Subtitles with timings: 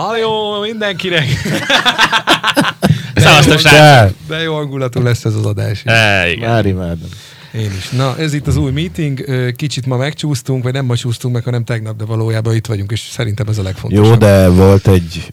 [0.00, 1.24] Halló mindenkinek!
[3.14, 4.16] Szevasztok, jó, srácok!
[4.28, 5.82] de, jó hangulatú lesz ez az adás.
[5.84, 6.50] E, igen.
[6.50, 7.08] Már imádom.
[7.52, 7.88] Én is.
[7.88, 9.24] Na, ez itt az új meeting.
[9.56, 13.00] Kicsit ma megcsúsztunk, vagy nem ma csúsztunk meg, hanem tegnap, de valójában itt vagyunk, és
[13.00, 14.04] szerintem ez a legfontosabb.
[14.04, 15.32] Jó, de volt egy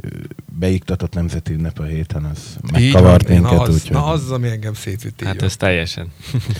[0.60, 3.38] beiktatott nemzeti ünnep a héten, az Így megkavart van.
[3.38, 3.92] minket, na, az, úgyhogy...
[3.92, 6.08] na, az, ami engem így Hát ez teljesen.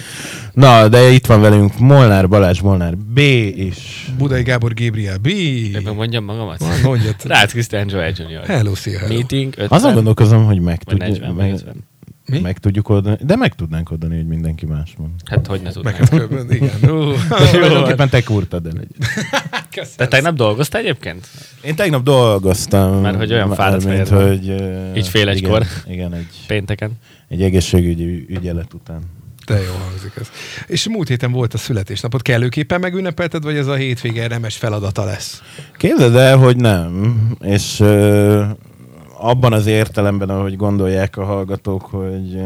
[0.54, 3.18] Na, de itt van velünk Molnár Balázs, Molnár B.
[3.56, 4.12] is.
[4.18, 5.28] Budai Gábor Gabriel B.
[5.74, 6.60] Ebben mondjam magamat?
[6.60, 7.16] Van, mondjad.
[7.24, 8.46] Rácz Krisztián Joel Junior.
[8.46, 9.14] Hello, szia, hello.
[9.14, 9.68] Meeting 50.
[9.70, 11.76] Azon gondolkozom, hogy meg, tudjuk, 40, vagy meg, 50.
[12.28, 12.40] Mi?
[12.40, 15.12] meg tudjuk oldani, de meg tudnánk oldani, hogy mindenki más mond.
[15.26, 16.30] Hát hogy ne Meg tudnám.
[16.38, 16.90] hát igen.
[16.96, 17.14] Ó,
[17.52, 18.88] Tulajdonképpen te kurtad el egy.
[19.96, 21.28] Te tegnap dolgoztál egyébként?
[21.62, 23.02] Én tegnap dolgoztam.
[23.02, 24.50] Mert hogy olyan fáradt mint hogy...
[24.50, 25.62] uh, Így fél egykor.
[25.86, 26.92] Igen, igen egy, Pénteken.
[27.28, 29.02] egy egészségügyi ügyelet után.
[29.46, 30.30] De jó hangzik ez.
[30.68, 32.22] És múlt héten volt a születésnapot.
[32.22, 35.42] Kellőképpen megünnepelted, vagy ez a hétvége remes feladata lesz?
[35.78, 37.18] Képzeld el, hogy nem.
[37.42, 38.46] És uh,
[39.20, 42.42] abban az értelemben, ahogy gondolják a hallgatók, hogy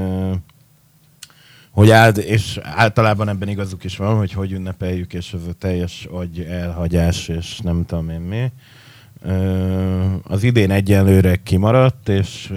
[1.71, 6.07] hogy áld, és általában ebben igazuk is van, hogy hogy ünnepeljük, és ez a teljes
[6.11, 8.51] agy elhagyás, és nem tudom én mi.
[10.23, 12.53] Az idén egyenlőre kimaradt, és,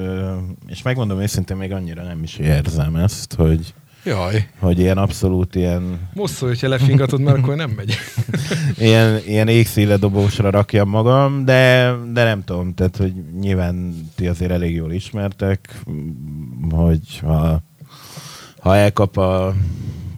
[0.66, 3.74] és megmondom őszintén, még annyira nem is érzem ezt, hogy,
[4.04, 4.48] Jaj.
[4.58, 7.94] hogy ilyen abszolút ilyen, Most szól, hogyha lefingatod, mert akkor nem megy.
[8.78, 14.50] ilyen, ilyen égszíle dobósra rakjam magam, de, de nem tudom, tehát hogy nyilván ti azért
[14.50, 15.80] elég jól ismertek,
[16.70, 17.62] hogy ha,
[18.60, 19.54] ha elkap a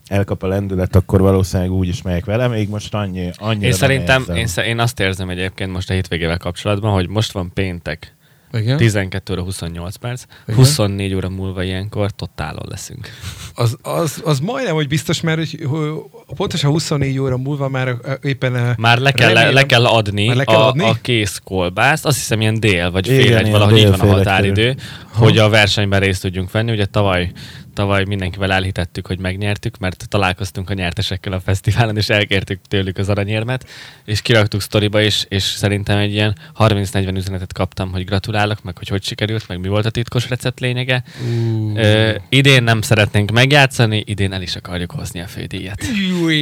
[0.06, 3.78] elkap a lendület, akkor valószínűleg úgy is megyek vele, még most annyi, annyira Én nem
[3.78, 4.65] szerintem, érzem.
[4.65, 8.16] én, én azt érzem egyébként most a hétvégével kapcsolatban, hogy most van péntek,
[8.59, 8.77] Igen?
[8.77, 10.57] 12 óra 28 perc, Igen.
[10.57, 13.09] 24 óra múlva ilyenkor totálon leszünk.
[13.55, 15.91] Az, az, az majdnem, hogy biztos, mert hogy, hogy
[16.37, 18.75] pontosan 24 óra múlva már éppen...
[18.79, 20.84] Már le kell, remélem- le kell adni, le kell a, adni?
[20.84, 24.01] a kész kolbászt, azt hiszem ilyen dél, vagy Igen, fél egy, ilyen valahogy így van
[24.01, 24.75] a egy határidő, körül.
[25.12, 26.73] hogy a versenyben részt tudjunk venni.
[26.73, 27.33] Ugye tavaly,
[27.77, 33.09] tavaly mindenkivel elhitettük, hogy megnyertük, mert találkoztunk a nyertesekkel a fesztiválon, és elkértük tőlük az
[33.09, 33.69] aranyérmet,
[34.05, 38.89] és kiraktuk sztoriba is, és szerintem egy ilyen 30-40 üzenetet kaptam, hogy gratulálok, meg hogy
[38.89, 41.03] hogy sikerült, meg mi volt a titkos recept lényege.
[41.28, 41.77] Ú.
[41.77, 45.83] Ö, idén nem szeretnénk megjátszani, idén el is akarjuk hozni a fődíjat.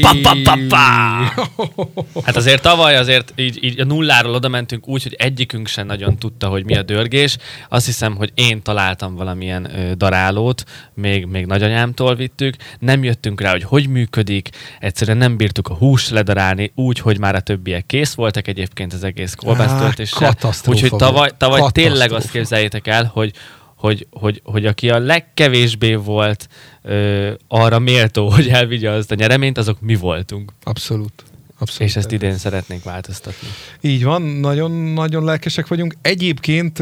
[0.01, 2.23] Pa, pa, pa, pa!
[2.25, 6.19] Hát azért tavaly azért így, így a nulláról oda mentünk úgy, hogy egyikünk sem nagyon
[6.19, 7.37] tudta, hogy mi a dörgés.
[7.69, 10.65] Azt hiszem, hogy én találtam valamilyen ö, darálót,
[10.95, 12.55] még, még nagyanyámtól vittük.
[12.79, 14.49] Nem jöttünk rá, hogy hogy működik.
[14.81, 19.05] Egyszerűen nem bírtuk a húst ledarálni úgy, hogy már a többiek kész voltak egyébként az
[19.05, 20.37] egész kolbásztöltéssel.
[20.67, 23.33] Úgyhogy tavaly, tavaly tényleg azt képzeljétek el, hogy
[23.77, 26.49] hogy, hogy, hogy aki a legkevésbé volt
[26.83, 30.53] ö, arra méltó, hogy elvigye azt a nyereményt, azok mi voltunk.
[30.63, 31.25] Abszolút.
[31.65, 31.89] Abszolút.
[31.89, 33.49] És ezt idén szeretnénk változtatni.
[33.81, 35.95] Így van, nagyon-nagyon lelkesek vagyunk.
[36.03, 36.79] Egyébként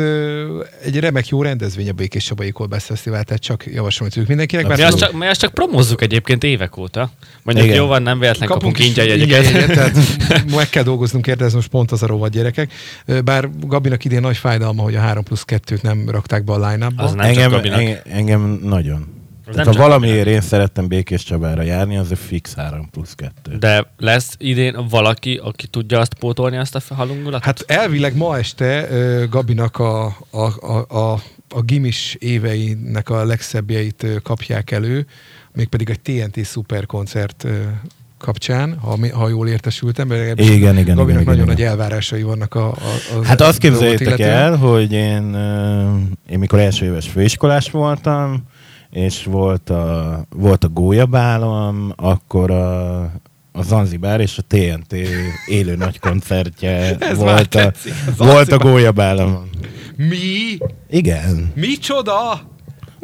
[0.82, 4.64] egy remek jó rendezvény a Békés Csabai Kolbász Fesztivál, tehát csak javaslom, hogy mindenkinek.
[4.64, 7.10] Mi mert azt, csak, mi azt csak promózzuk egyébként évek óta.
[7.42, 7.78] Mondjuk Igen.
[7.78, 9.96] jó van, nem véletlen kapunk, is ingyen tehát
[10.56, 12.72] meg kell dolgoznunk érte, ez most pont az a rovat gyerekek.
[13.24, 17.02] Bár Gabinak idén nagy fájdalma, hogy a 3 plusz 2-t nem rakták be a line-upba.
[17.02, 17.78] Az nem engem, csak Gabinak.
[17.78, 19.21] engem, engem nagyon.
[19.52, 23.56] Az Tehát ha valamiért én szerettem Békés Csabára járni, az a fix 3 plusz 2.
[23.56, 27.44] De lesz idén valaki, aki tudja azt pótolni, azt a halungulatot?
[27.44, 34.06] Hát elvileg ma este ö, Gabinak a, a, a, a, a gimis éveinek a legszebbjeit
[34.22, 35.06] kapják elő,
[35.52, 37.58] mégpedig egy TNT szuperkoncert ö,
[38.18, 41.70] kapcsán, ha, ha jól értesültem, mert legalábbis Igen, igen, Gabinak igen, nagyon igen, nagy igen.
[41.70, 45.34] elvárásai vannak a, a, a Hát azt képzeljétek el, hogy én,
[46.30, 48.42] én mikor első éves főiskolás voltam,
[48.92, 53.00] és volt a, volt a gólyabálom, akkor a,
[53.52, 54.94] a Zanzibár és a TNT
[55.46, 59.50] élő nagy koncertje volt, a, tetszik, az volt a gólyabálom.
[59.96, 60.58] Mi?
[60.90, 61.52] Igen.
[61.54, 62.30] Micsoda?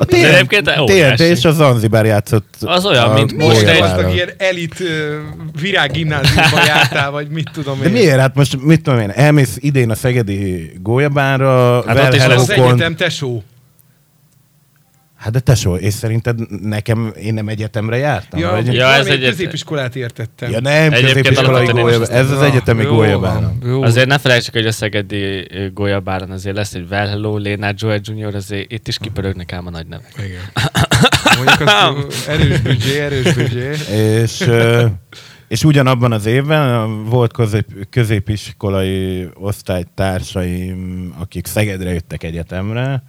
[0.00, 4.80] A De TNT és a Zanzibár játszott Az olyan, a mint most egy- ilyen elit
[4.80, 5.18] ö,
[5.60, 7.92] virággimnáziumba jártál, vagy mit tudom De én.
[7.92, 8.18] miért?
[8.18, 12.50] Hát most mit tudom én, elmész idén a Szegedi gólyabára, Hát Well ott is Az
[12.50, 13.42] egyetem tesó.
[15.18, 18.40] Hát de tesó, és szerinted nekem, én nem egyetemre jártam?
[18.40, 18.74] Ja, vagy?
[18.74, 20.50] Ja, ez egy középiskolát értettem.
[20.50, 23.82] ja nem, Egyébként középiskolai alapvetően gólya, is ez az egyetemi van, jó.
[23.82, 28.00] Azért ne felejtsük, hogy a szegedi ö, golyabáron azért lesz egy Well Hello, Lénár Joel
[28.02, 30.12] Junior, azért itt is kipörögnek ám a nagy nevek.
[30.16, 30.40] Igen.
[31.36, 33.70] Mondjuk az ö, erős büdzsé, erős büdzsé.
[34.22, 34.48] És,
[35.48, 43.02] és ugyanabban az évben volt közép, középiskolai osztálytársaim, akik Szegedre jöttek egyetemre,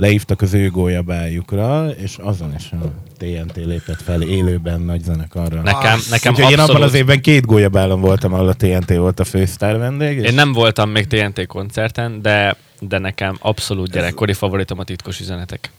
[0.00, 5.62] leívtak az ő gólyabájukra, és azon is a TNT lépett fel élőben nagy zenekarra.
[5.62, 6.88] Nekem, nekem Úgyhogy én abban abszolút...
[6.88, 10.18] az évben két gólyabálon voltam, ahol a TNT volt a fősztár vendég.
[10.18, 15.20] És Én nem voltam még TNT koncerten, de de nekem abszolút gyerekkori favoritom a titkos
[15.20, 15.70] üzenetek.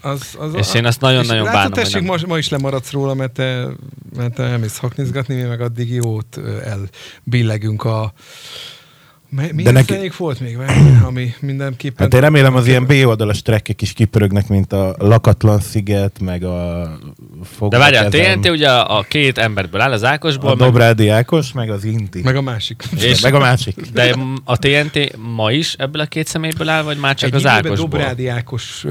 [0.00, 3.32] Az, az, És én azt nagyon-nagyon és bánom, tessék, ma, ma is lemaradsz róla, mert
[3.32, 3.66] te,
[4.16, 8.12] mert te elmész haknizgatni, mi meg addig jót elbillegünk a...
[9.36, 11.96] Mi, milyen neki- volt még, várj, ami mindenképpen...
[12.04, 16.44] Hát én remélem az ilyen B oldalas trekkek is kipörögnek, mint a Lakatlan sziget, meg
[16.44, 16.88] a
[17.68, 21.52] De várjál, a TNT ugye a két emberből áll, az Ákosból, a meg, Dobrádi Ákos,
[21.52, 22.20] meg az Inti.
[22.22, 22.82] Meg a másik.
[23.00, 23.74] és- meg a másik.
[23.92, 24.14] de
[24.44, 27.76] a TNT ma is ebből a két személyből áll, vagy már csak Egy az Ákosból?
[27.76, 28.84] Dobrádi Ákos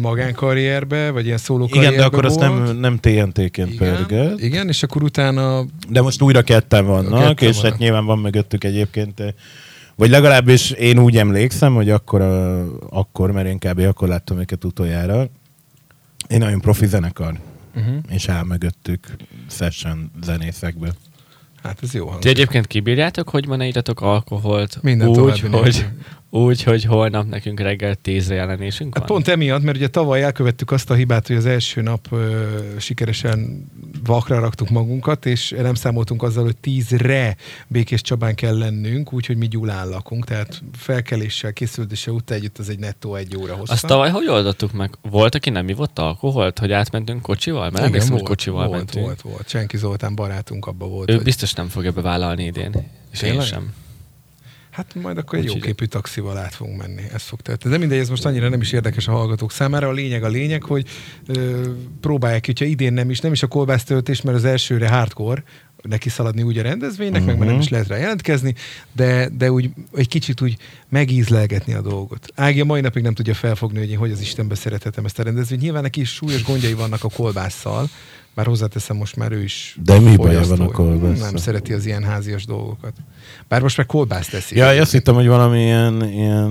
[0.00, 4.40] magánkarrierbe, vagy ilyen szóló Igen, de akkor azt nem, nem TNT-ként igen, pörgött.
[4.40, 7.70] igen, és akkor utána De most újra ketten vannak, Ketten és vannak.
[7.70, 9.22] hát nyilván van mögöttük egyébként,
[9.96, 13.78] vagy legalábbis én úgy emlékszem, hogy akkor, a, akkor mert én kb.
[13.78, 15.28] akkor láttam őket utoljára,
[16.28, 17.38] én nagyon profi zenekar,
[17.76, 17.94] uh-huh.
[18.08, 19.16] és áll mögöttük
[19.50, 20.92] session zenészekből.
[21.62, 22.30] hát ez jó Ti hangzik.
[22.30, 25.86] egyébként kibírjátok, hogy ma ne igyatok alkoholt Minden úgy, hogy,
[26.34, 26.50] nélkül.
[26.50, 29.16] úgy, hogy holnap nekünk reggel tízre jelenésünk Hát van?
[29.16, 32.46] pont emiatt, mert ugye tavaly elkövettük azt a hibát, hogy az első nap ö,
[32.78, 33.66] sikeresen
[34.04, 37.36] vakra raktuk magunkat, és nem számoltunk azzal, hogy tízre
[37.66, 42.78] Békés Csabán kell lennünk, úgyhogy mi Gyulán lakunk, tehát felkeléssel, készültése után együtt az egy
[42.78, 43.72] nettó egy óra hossza.
[43.72, 44.90] Azt tavaly hogy oldottuk meg?
[45.10, 47.70] Volt, aki nem ivott alkoholt, hogy átmentünk kocsival?
[47.70, 49.04] Mert Igen, volt, kocsival volt, mentünk.
[49.04, 49.48] volt, volt.
[49.48, 51.10] Csenki Zoltán barátunk abban volt.
[51.10, 52.72] Ő hogy- biztos nem fogja bevállalni idén.
[53.12, 53.46] És én Tényleg?
[53.46, 53.72] sem.
[54.74, 57.02] Hát majd akkor egy Úgyhogy- jóképű taxival át fogunk menni.
[57.12, 57.72] Ez fog történni.
[57.72, 59.88] De mindegy, ez most annyira nem is érdekes a hallgatók számára.
[59.88, 60.88] A lényeg a lényeg, hogy
[61.26, 61.68] ö,
[62.00, 65.42] próbálják, hogyha idén nem is, nem is a kolbásztöltés, mert az elsőre hardcore,
[65.82, 67.26] neki szaladni úgy a rendezvénynek, uh-huh.
[67.26, 68.54] meg már nem is lehet rá jelentkezni,
[68.92, 70.56] de, de úgy egy kicsit úgy
[70.88, 72.26] megízlelgetni a dolgot.
[72.34, 75.22] Ági a mai napig nem tudja felfogni, hogy én hogy az Istenbe szeretetem ezt a
[75.22, 75.60] rendezvényt.
[75.60, 77.88] Nyilván neki is súlyos gondjai vannak a kolbásszal,
[78.34, 80.56] bár hozzáteszem, most már ő is De mi fogyasztó.
[80.56, 81.26] van a kolbásszal?
[81.26, 82.92] Nem szereti az ilyen házias dolgokat.
[83.48, 84.56] Bár most meg kolbászt teszi.
[84.56, 86.48] Ja, azt hittem, hogy valami ilyen, ilyen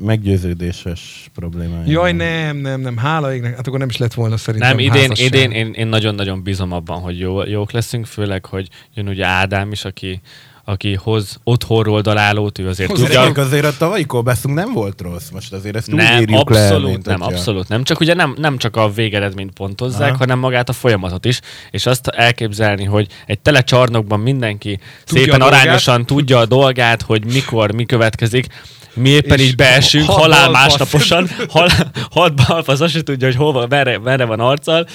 [0.00, 1.82] meggyőződéses problémája.
[1.86, 5.10] Jaj, nem, nem, nem, hála égnek, hát akkor nem is lett volna szerintem Nem, idén,
[5.14, 9.72] idén én, én nagyon-nagyon bízom abban, hogy jó, jók leszünk, főleg, hogy jön ugye Ádám
[9.72, 10.20] is, aki,
[10.64, 15.28] aki hoz otthonról dalálót, ő azért Hozzá- tudja, azért a tavalyi kolbászunk nem volt rossz.
[15.28, 17.84] Most azért ezt úgy nem, le, abszolút mint nem, hogyha- abszolút nem.
[17.84, 20.16] Csak ugye nem, nem csak a végeredményt pontozzák, Aha.
[20.18, 21.40] hanem magát a folyamatot is.
[21.70, 27.24] És azt elképzelni, hogy egy tele csarnokban mindenki Tudja szépen arányosan tudja a dolgát, hogy
[27.24, 28.46] mikor, mi következik,
[28.94, 31.68] mi éppen így beesünk, hat halál másnaposan, hal,
[32.10, 34.86] hat balfasz, azt se tudja, hogy hova, merre, merre van arccal.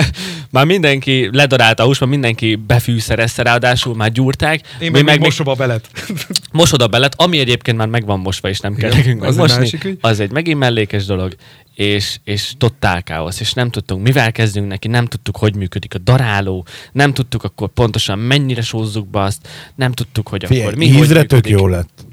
[0.50, 4.60] már mindenki ledarált a hús, már mindenki befűszerezte, ráadásul már gyúrták.
[4.80, 5.88] Én Mi meg, mosoba belet.
[6.52, 9.28] mosod a belet, ami egyébként már meg van mosva, és nem kell Igen, nekünk az
[9.28, 9.58] egy megmosni.
[9.58, 9.98] másik.
[10.00, 11.34] Az egy megint mellékes dolog,
[11.74, 15.98] és, és totál káosz, és nem tudtunk, mivel kezdjünk neki, nem tudtuk, hogy működik a
[15.98, 20.90] daráló, nem tudtuk akkor pontosan mennyire sózzuk be azt, nem tudtuk, hogy Figyelj, akkor mi
[20.92, 21.58] hogy ízre tök működik.
[21.58, 22.04] jó lett.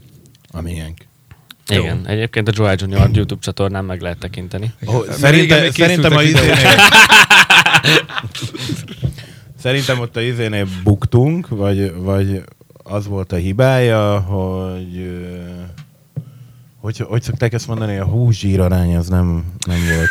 [0.52, 1.10] A miénk.
[1.80, 4.74] Igen, egyébként a Joel Junior YouTube csatornán meg lehet tekinteni.
[4.86, 6.56] Oh, Mert szerinte, régen még szerintem a izénél...
[9.64, 12.44] szerintem ott a izénél buktunk, vagy, vagy
[12.84, 15.20] az volt a hibája, hogy...
[16.78, 20.10] Hogy, hogy szokták ezt mondani, a húszsír arány az nem, nem volt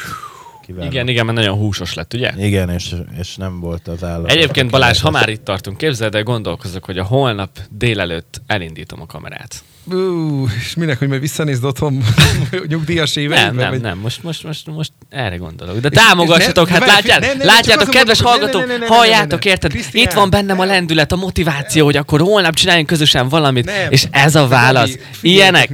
[0.70, 0.90] kiváló.
[0.90, 2.32] Igen, igen, mert nagyon húsos lett, ugye?
[2.36, 4.30] Igen, és, és nem volt az állat.
[4.30, 9.06] Egyébként Balázs, ha már itt tartunk, képzeld el, gondolkozok, hogy a holnap délelőtt elindítom a
[9.06, 9.62] kamerát.
[9.84, 12.02] Ú, és minek, hogy majd visszanézd otthon
[12.68, 13.54] nyugdíjas éveidben?
[13.54, 15.78] Nem, nem, vagy- nem, most, most, most, most erre gondolok.
[15.78, 17.44] De támogassatok, hát látjátok,
[17.84, 19.74] csak kedves hallgatók, halljátok, érted?
[19.92, 24.34] Itt van bennem a lendület, a motiváció, hogy akkor holnap csináljunk közösen valamit, és ez
[24.34, 24.90] a válasz.
[25.20, 25.68] Ilyenek,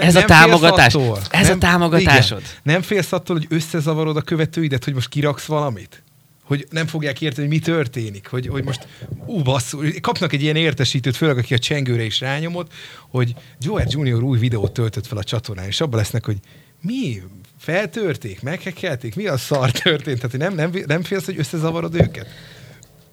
[0.00, 0.94] ez a támogatás.
[1.30, 2.42] Ez a támogatásod.
[2.62, 6.02] Nem félsz attól, hogy összezavarod a követőidet, hogy most kiraksz valamit?
[6.50, 8.26] Hogy nem fogják érteni, hogy mi történik.
[8.26, 8.86] Hogy, hogy most,
[9.26, 12.72] ú, basszú, kapnak egy ilyen értesítőt, főleg aki a csengőre is rányomott,
[13.08, 16.36] hogy Joel Junior új videót töltött fel a csatornán, és abban lesznek, hogy
[16.80, 17.22] mi?
[17.58, 18.42] Feltörték?
[18.42, 19.14] Meghekelték?
[19.14, 20.20] Mi a szar történt?
[20.20, 22.26] Tehát, nem, nem, nem félsz, hogy összezavarod őket?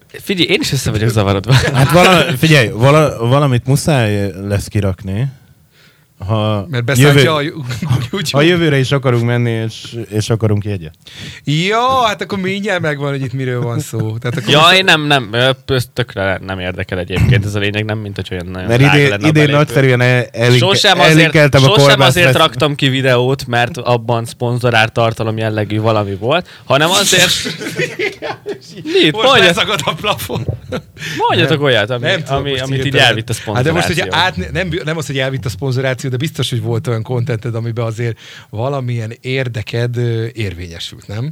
[0.08, 1.52] Figyelj, én is össze vagyok zavarodva.
[1.52, 5.28] Hát vala, figyelj, vala, valamit muszáj lesz kirakni.
[6.26, 7.40] Ha Mert jövő, a
[8.10, 8.28] YouTube.
[8.32, 10.94] ha jövőre is akarunk menni, és, és akarunk jegyet.
[11.44, 14.18] Ja, hát akkor mindjárt megvan, hogy itt miről van szó.
[14.18, 15.30] Tehát akkor Ja, én nem, nem,
[15.66, 19.08] ez tökre nem érdekel egyébként ez a lényeg, nem mint hogy olyan nagyon Mert idén,
[19.08, 23.76] lenne a idén nagyszerűen el, elink, Sosem azért, a sosem azért raktam ki videót, mert
[23.76, 27.30] abban szponzorált tartalom jellegű valami volt, hanem azért...
[28.82, 29.12] Mit?
[29.12, 30.46] most Mondjat, a plafon.
[31.28, 34.44] mondjatok olyat, ami, Nem ami, amit így elvitt a Hát de most, hogy szponzoráció.
[34.44, 37.84] át, nem, nem az, hogy elvitt a szponzoráció, de biztos, hogy volt olyan kontented, amiben
[37.84, 38.18] azért
[38.50, 39.96] valamilyen érdeked
[40.32, 41.30] érvényesült, nem?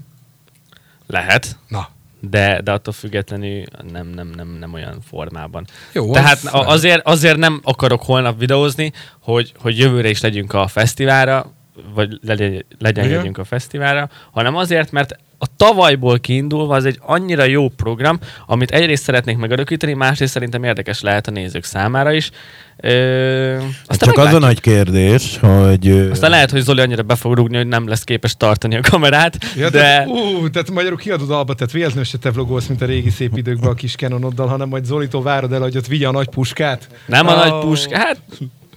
[1.07, 1.89] Lehet, Na,
[2.21, 5.67] de, de attól függetlenül nem, nem, nem, nem olyan formában.
[5.93, 10.67] Jó, Tehát az- azért, azért nem akarok holnap videózni, hogy, hogy jövőre is legyünk a
[10.67, 11.53] fesztiválra,
[11.95, 17.69] vagy legyen, legyen a fesztiválra, hanem azért, mert a tavalyból kiindulva az egy annyira jó
[17.69, 22.31] program, amit egyrészt szeretnék megörökíteni, másrészt szerintem érdekes lehet a nézők számára is.
[22.77, 24.41] Ö, aztán Csak az a meglátjuk.
[24.41, 26.09] nagy kérdés, hogy...
[26.11, 29.39] Aztán lehet, hogy Zoli annyira be fog rúgni, hogy nem lesz képes tartani a kamerát,
[29.57, 29.79] Ja, de...
[29.79, 33.37] tehát, ú, tehát magyarul kiadod alba, tehát véletlenül se te vlogolsz, mint a régi szép
[33.37, 36.89] időkben a kis Canonoddal, hanem majd Zolitól várod el, hogy ott vigye a nagy puskát.
[37.07, 37.37] Nem a Ó.
[37.37, 38.19] nagy puska, hát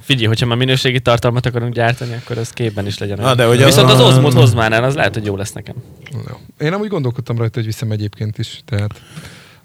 [0.09, 3.17] figyelj, hogyha már minőségi tartalmat akarunk gyártani, akkor az képben is legyen.
[3.19, 5.51] Na, de hogy Viszont az- az Osmot hoz már el, az lehet, hogy jó lesz
[5.51, 5.75] nekem.
[6.11, 6.39] Jó.
[6.67, 9.01] Én amúgy gondolkodtam rajta, hogy viszem egyébként is, tehát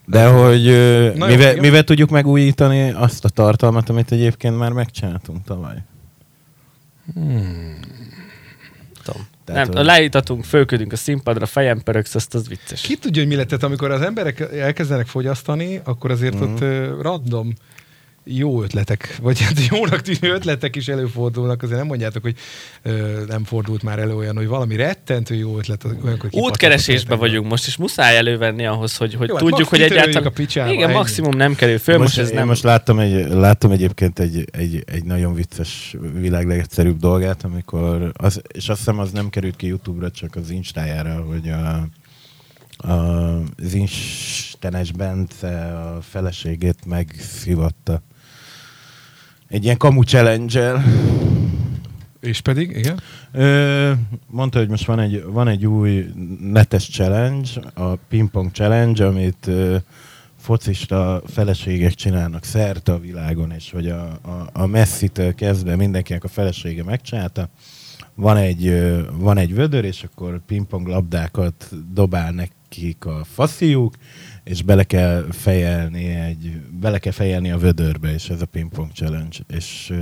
[0.06, 1.58] De hogy Na jó, mivel, igen.
[1.58, 5.76] mivel tudjuk megújítani azt a tartalmat, amit egyébként már megcsináltunk tavaly?
[9.04, 9.26] Tudom.
[9.44, 12.80] Tehát, nem, hogy- leítatunk, fölködünk a színpadra, fejem pöröksz, azt az vicces.
[12.80, 16.42] ki tudja, hogy mi lett, tehát amikor az emberek elkezdenek fogyasztani, akkor azért Mhm.
[16.42, 17.52] ott ö, random
[18.24, 22.36] jó ötletek, vagy hát jónak tűnő ötletek is előfordulnak, azért nem mondjátok, hogy
[22.82, 27.66] ö, nem fordult már elő olyan, hogy valami rettentő jó ötlet, olyankor Útkeresésben vagyunk most,
[27.66, 30.26] és muszáj elővenni ahhoz, hogy, hogy Jó, hát tudjuk, max hogy egyáltalán...
[30.26, 30.96] a picsába, igen, ennyi.
[30.96, 32.46] maximum nem kerül föl, most, most, ez én nem...
[32.46, 38.42] most láttam, egy, láttam egyébként egy, egy, egy nagyon vicces világ legegyszerűbb dolgát, amikor, az,
[38.52, 41.88] és azt hiszem az nem került ki Youtube-ra, csak az Instájára, hogy a,
[42.88, 48.02] a, az Istenes Bence a feleségét megszivatta.
[49.54, 50.82] Egy ilyen kamu challenge
[52.20, 53.00] És pedig, igen?
[53.32, 53.92] Ö,
[54.26, 56.06] mondta, hogy most van egy, van egy új
[56.40, 59.76] netes challenge, a pingpong challenge, amit ö,
[60.36, 66.28] focista feleségek csinálnak szerte a világon, és hogy a, a, a Messi-től kezdve mindenkinek a
[66.28, 67.48] felesége megcsinálta.
[68.14, 73.94] Van egy, van egy vödör, és akkor pingpong labdákat dobál nekik a fasziuk,
[74.44, 79.38] és bele kell fejelni egy, bele kell fejelni a vödörbe, és ez a pingpong challenge.
[79.48, 79.92] És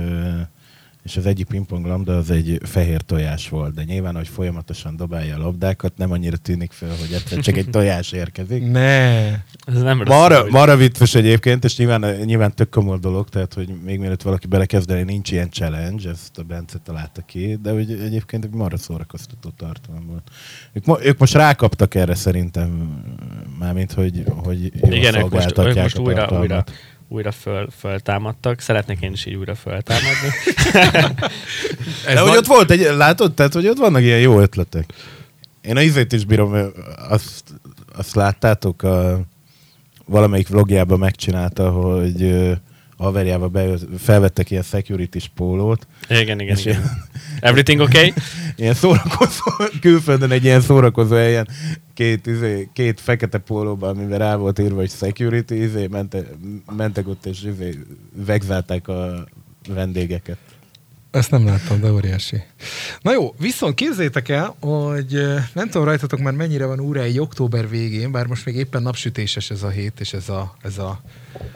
[1.03, 5.35] és az egyik pingpong labda az egy fehér tojás volt, de nyilván, hogy folyamatosan dobálja
[5.35, 8.71] a labdákat, nem annyira tűnik fel, hogy egyszer csak egy tojás érkezik.
[8.71, 9.31] Ne.
[9.31, 10.01] Ez nem.
[10.05, 14.47] Marra, marra vicces egyébként, és nyilván, nyilván tök komoly dolog, tehát hogy még mielőtt valaki
[14.47, 19.49] belekezdeni, nincs ilyen challenge, ezt a Bence találta ki, de hogy egyébként egy marra szórakoztató
[19.57, 20.29] tartalom volt.
[20.73, 23.01] Ők, mo- ők most rákaptak erre szerintem,
[23.59, 26.63] mármint, hogy, hogy Igen, ők most, ők most újra, újra,
[27.13, 28.59] újra föl, föltámadtak.
[28.59, 30.29] Szeretnék én is így újra föltámadni.
[32.05, 33.33] De hogy ott volt egy, látod?
[33.33, 34.93] Tehát, hogy ott vannak ilyen jó ötletek.
[35.61, 36.71] Én a izét is bírom,
[37.09, 37.43] azt,
[37.95, 39.21] azt láttátok, a,
[40.05, 42.51] valamelyik vlogjában megcsinálta, hogy
[43.03, 43.67] haverjával be,
[43.97, 46.57] felvettek ilyen security pólót, Igen, igen, igen.
[46.57, 46.91] ilyen,
[47.39, 48.13] Everything okay?
[48.55, 49.41] ilyen szórakozó,
[49.81, 51.47] külföldön egy ilyen szórakozó helyen,
[51.93, 56.23] két, izé, két fekete pólóban, amivel rá volt írva, hogy security, izé, mente,
[56.75, 57.79] mentek ott, és izé,
[58.25, 59.27] vegzálták a
[59.67, 60.37] vendégeket.
[61.13, 62.43] Ezt nem láttam, de óriási.
[63.01, 65.21] Na jó, viszont képzétek el, hogy
[65.53, 69.63] nem tudom rajtatok már mennyire van óráig október végén, bár most még éppen napsütéses ez
[69.63, 71.01] a hét, és ez a, ez a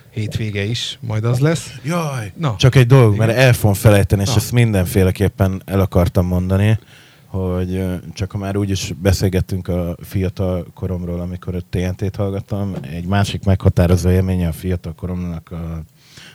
[0.10, 1.72] hétvége is, majd az lesz.
[1.84, 2.32] Jaj!
[2.36, 2.56] Na.
[2.58, 4.36] Csak egy dolog, mert el fogom felejteni, és Na.
[4.36, 6.80] ezt mindenféleképpen el akartam mondani,
[7.26, 7.84] hogy
[8.14, 14.10] csak ha már úgyis beszélgettünk a fiatal koromról, amikor a TNT-t hallgattam, egy másik meghatározó
[14.10, 15.84] élménye a fiatal koromnak a,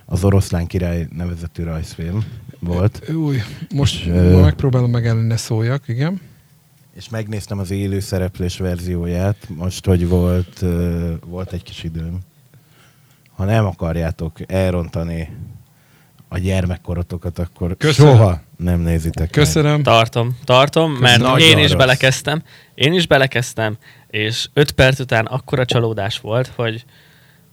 [0.04, 2.24] az Oroszlán király nevezetű rajzfilm
[2.62, 3.08] volt.
[3.08, 3.42] Új,
[3.74, 6.20] most És, ma megpróbálom megállni, ne szóljak, igen.
[6.96, 10.64] És megnéztem az élő szereplés verzióját, most, hogy volt,
[11.26, 12.18] volt egy kis időm.
[13.36, 15.28] Ha nem akarjátok elrontani
[16.28, 18.12] a gyermekkorotokat, akkor Köszönöm.
[18.16, 19.30] soha nem nézitek meg.
[19.30, 19.82] Köszönöm.
[19.82, 21.78] Tartom, tartom, mert Nagyon én is rossz.
[21.78, 22.42] belekezdtem.
[22.74, 23.76] Én is belekezdtem,
[24.06, 26.84] és öt perc után akkora csalódás volt, hogy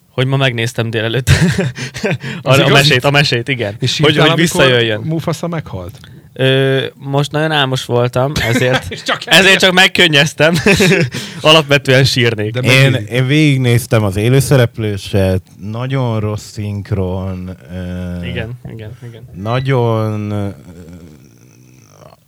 [0.09, 1.29] hogy ma megnéztem délelőtt
[2.41, 3.75] a, a mesét, a mesét, igen.
[3.79, 5.01] És hogy, hogy visszajöjjön.
[5.01, 5.99] Mufasa meghalt.
[6.33, 10.55] Ö, most nagyon álmos voltam, ezért, csak ezért csak megkönnyeztem.
[11.41, 12.51] Alapvetően sírnék.
[12.53, 13.13] De Én, megnézi.
[13.13, 17.57] én végignéztem az élőszereplőset, nagyon rossz szinkron.
[17.73, 19.23] ö, igen, igen, igen.
[19.35, 20.47] Nagyon ö,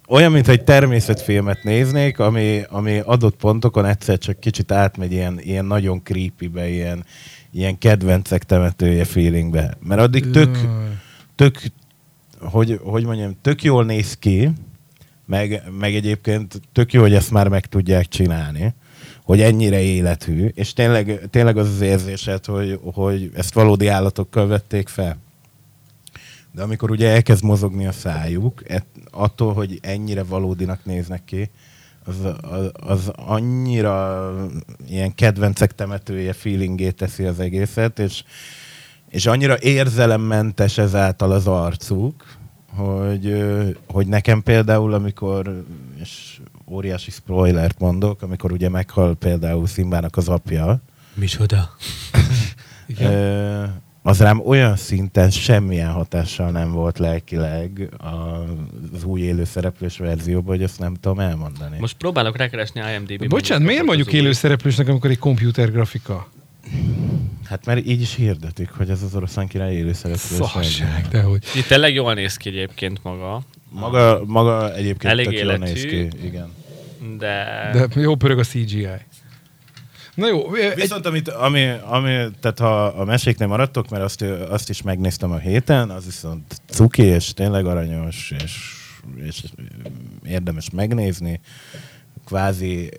[0.07, 5.65] olyan, mintha egy természetfilmet néznék, ami, ami adott pontokon egyszer csak kicsit átmegy ilyen, ilyen
[5.65, 7.05] nagyon creepybe, ilyen,
[7.51, 9.77] ilyen kedvencek temetője feelingbe.
[9.79, 10.57] Mert addig tök,
[11.35, 11.71] tök
[12.39, 14.51] hogy, hogy mondjam, tök jól néz ki,
[15.25, 18.73] meg, meg egyébként tök jó, hogy ezt már meg tudják csinálni,
[19.23, 24.87] hogy ennyire élethű, és tényleg, tényleg az az érzésed, hogy, hogy ezt valódi állatokkal vették
[24.87, 25.17] fel.
[26.51, 31.49] De amikor ugye elkezd mozogni a szájuk, et, attól, hogy ennyire valódinak néznek ki,
[32.11, 34.31] az, az, az annyira
[34.87, 38.23] ilyen kedvencek temetője feelingét teszi az egészet, és,
[39.09, 42.25] és annyira érzelemmentes ezáltal az arcuk,
[42.75, 43.43] hogy,
[43.87, 45.63] hogy nekem például, amikor,
[46.01, 50.81] és óriási spoilert mondok, amikor ugye meghal például Szimbának az apja,
[51.13, 51.69] Micsoda?
[52.87, 53.81] Igen.
[54.03, 57.89] Az rám olyan szinten semmilyen hatással nem volt lelkileg
[58.93, 61.77] az új élő szereplős verzióban, hogy ezt nem tudom elmondani.
[61.79, 63.27] Most próbálok rákeresni IMDb-ben.
[63.29, 66.29] Bocsánat, miért mondjuk élő szereplősnek, amikor egy komputer grafika?
[67.45, 71.09] Hát mert így is hirdetik, hogy ez az oroszlán király élő szereplős Fasság, verzió.
[71.11, 71.43] de hogy.
[71.55, 75.63] Itt tényleg jól néz ki egyébként maga, Maga, maga egyébként Elég tök jól életű.
[75.63, 76.51] néz ki, igen.
[77.17, 77.69] de...
[77.73, 78.87] De jó pörög a CGI.
[80.15, 84.69] Na jó, egy, Viszont amit, ami, ami, tehát ha a meséknél maradtok, mert azt, azt
[84.69, 88.75] is megnéztem a héten, az viszont cuki, és tényleg aranyos, és,
[89.15, 89.43] és
[90.23, 91.39] érdemes megnézni.
[92.25, 92.89] Kvázi,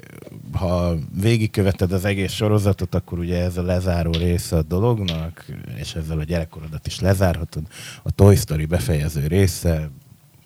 [0.52, 5.45] ha végigköveted az egész sorozatot, akkor ugye ez a lezáró része a dolognak,
[5.76, 7.62] és ezzel a gyerekkorodat is lezárhatod.
[8.02, 9.90] A Toy Story befejező része,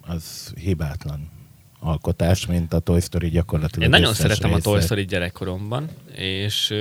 [0.07, 1.36] az hibátlan
[1.79, 4.71] alkotás, mint a Toy Story gyakorlatilag Én nagyon szeretem a része.
[4.71, 6.75] Toy Story gyerekkoromban, és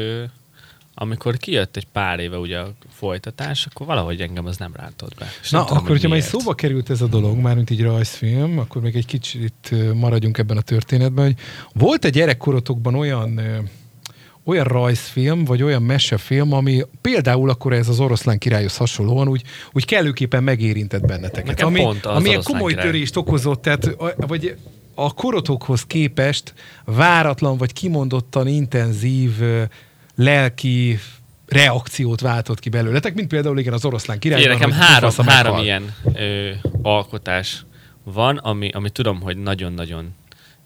[0.94, 5.26] amikor kijött egy pár éve ugye a folytatás, akkor valahogy engem az nem rántott be.
[5.42, 8.60] És Na, tudom, akkor, hogy hogyha már szóba került ez a dolog, mármint így rajzfilm,
[8.60, 11.36] akkor még egy kicsit maradjunk ebben a történetben, hogy
[11.74, 13.40] volt egy gyerekkorotokban olyan
[14.48, 19.86] olyan rajzfilm, vagy olyan mesefilm, ami például akkor ez az oroszlán királyhoz hasonlóan úgy, úgy
[19.86, 21.46] kellőképpen megérintett benneteket.
[21.48, 22.86] Nekem ami, pont az ami ilyen oroszlán komoly király.
[22.86, 24.56] törést okozott, tehát a- vagy
[24.96, 26.54] a korotokhoz képest
[26.86, 29.32] váratlan vagy kimondottan intenzív
[30.16, 31.00] lelki
[31.48, 34.40] reakciót váltott ki belőletek, mint például igen az oroszlán király.
[34.42, 37.66] Figyelj, nekem három, három ilyen ö, alkotás
[38.04, 40.14] van, ami, ami tudom, hogy nagyon-nagyon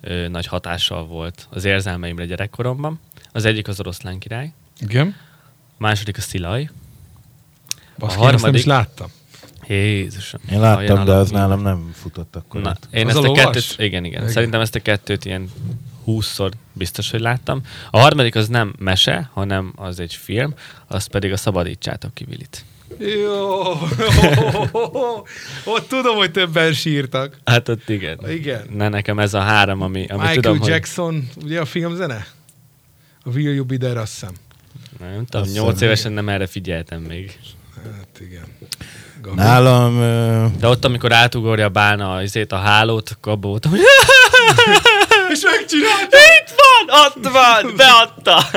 [0.02, 3.00] ö, nagy hatással volt az érzelmeimre gyerekkoromban.
[3.32, 5.16] Az egyik az oroszlán király, Igen.
[5.68, 6.70] a második a Szilaj.
[8.00, 9.08] Azt A én ezt nem harmadik- is láttam.
[9.70, 10.42] Jézusom.
[10.52, 12.62] Én láttam, de az nálam nem futott akkor.
[12.62, 14.34] Na, én Az ezt a a, kettőt, igen, igen, Igen.
[14.34, 15.50] Szerintem ezt a kettőt ilyen
[16.04, 17.62] húszszor biztos, hogy láttam.
[17.92, 20.54] A harmadik az nem mese, hanem az egy film,
[20.88, 22.66] az pedig a Szabadítsátok ki Willit.
[22.98, 23.72] Jó,
[25.76, 27.40] ott tudom, hogy többen sírtak.
[27.46, 28.30] Hát ott igen.
[28.30, 28.66] Igen.
[28.76, 32.28] Ne, nekem ez a három, ami, ami Michael tudom, Jackson, ugye a filmzene?
[33.24, 34.34] A Will You Be There, azt hiszem.
[35.00, 35.08] hogy...
[35.08, 37.40] Nem tudom, nyolc évesen nem erre figyeltem még.
[37.84, 38.44] Hát igen.
[39.22, 39.36] Gabi.
[39.36, 40.00] Nálam...
[40.60, 43.80] De ott, amikor átugorja a bálna azért a hálót, akkor voltam, hogy
[45.34, 46.18] És megcsinálta!
[46.40, 48.44] itt van, ott van, beadta.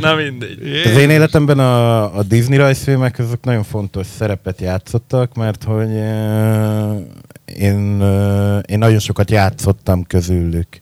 [0.00, 0.82] Na mindegy.
[0.84, 6.96] Az én életemben a, a Disney rajzfilmek azok nagyon fontos szerepet játszottak, mert hogy uh,
[7.44, 10.80] én, uh, én nagyon sokat játszottam közülük.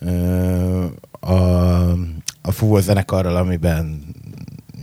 [0.00, 0.84] Uh,
[1.20, 1.90] a,
[2.42, 4.04] a Fúvó zenekarral, amiben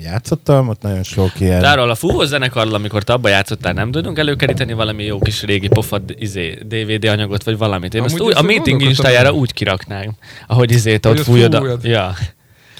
[0.03, 1.59] játszottam, ott nagyon sok ilyen...
[1.59, 5.43] De arról a fúvó zenekarral, amikor te abba játszottál, nem tudunk előkeríteni valami jó kis
[5.43, 7.93] régi pofa izé, DVD anyagot, vagy valamit.
[7.93, 10.11] Én Amúgy azt úgy, a meeting instájára úgy kiraknám,
[10.47, 11.53] ahogy izét Hogy ott fújod.
[11.53, 11.77] A...
[11.81, 12.15] Ja.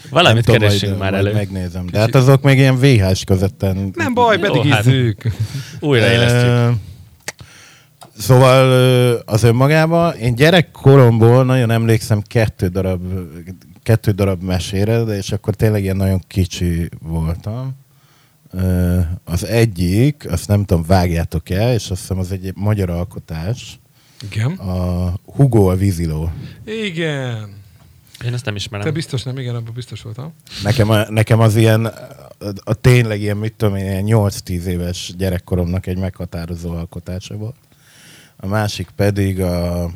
[0.10, 1.36] Valamit tudom, keressünk majd, már majd elő.
[1.36, 1.86] Megnézem.
[1.92, 3.92] De hát azok még ilyen VHS közötten.
[3.96, 4.86] Nem baj, pedig hát.
[4.86, 5.22] izzük.
[5.80, 6.80] Újraélesztjük.
[8.18, 13.02] Szóval az önmagában, én gyerekkoromból nagyon emlékszem kettő darab,
[13.84, 17.76] kettő darab mesére, de és akkor tényleg ilyen nagyon kicsi voltam.
[19.24, 23.80] Az egyik, azt nem tudom, vágjátok el, és azt hiszem az egy magyar alkotás,
[24.22, 24.52] Igen.
[24.52, 26.32] a Hugo a víziló.
[26.66, 27.62] Igen.
[28.26, 28.86] Én ezt nem ismerem.
[28.86, 30.34] Te biztos nem, igen, abban biztos voltam.
[30.64, 31.92] Nekem, a, nekem az ilyen, a,
[32.64, 37.56] a tényleg ilyen, mit tudom én, ilyen 8-10 éves gyerekkoromnak egy meghatározó alkotása volt.
[38.36, 39.90] A másik pedig a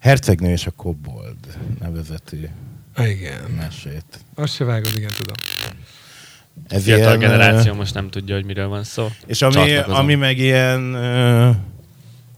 [0.00, 1.36] Hercegnő és a Kobold
[1.80, 2.48] nevezetű
[2.96, 3.50] Igen.
[3.56, 4.04] mesét.
[4.34, 5.36] Azt se vágod, igen, tudom.
[6.68, 9.08] Ez Fiatal ilyen, generáció most nem tudja, hogy miről van szó.
[9.26, 11.50] És ami, ami meg ilyen, ö,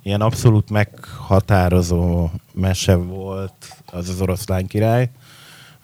[0.03, 3.53] ilyen abszolút meghatározó mese volt,
[3.87, 5.11] az az oroszlán király,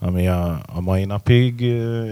[0.04, 1.60] ami a, a mai napig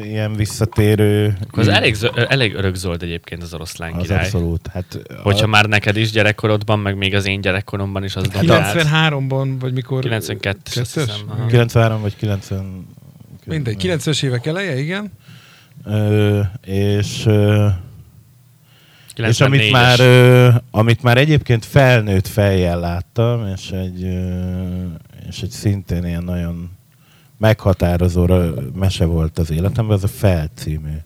[0.02, 1.36] ilyen visszatérő.
[1.42, 4.18] Akkor az elég, zö- elég örökzöld egyébként az oroszlán az király.
[4.24, 4.66] abszolút.
[4.66, 8.82] Hát, Hogyha a, már neked is gyerekkorodban, meg még az én gyerekkoromban is az dominált.
[8.82, 10.02] 93-ban, vagy mikor?
[10.02, 11.14] 92 azt Kettős?
[11.14, 11.28] hiszem.
[11.28, 11.46] aha.
[11.46, 12.86] 93 vagy 90...
[13.44, 15.12] Mindegy, 90-es évek eleje, igen.
[15.84, 17.66] Ö, és, ö,
[19.16, 19.70] és amit 94-es.
[19.70, 24.84] már, ö, amit már egyébként felnőtt fejjel láttam, és egy, ö,
[25.28, 26.70] és egy szintén ilyen nagyon
[27.40, 28.26] meghatározó
[28.74, 30.96] mese volt az életemben, az a Fel című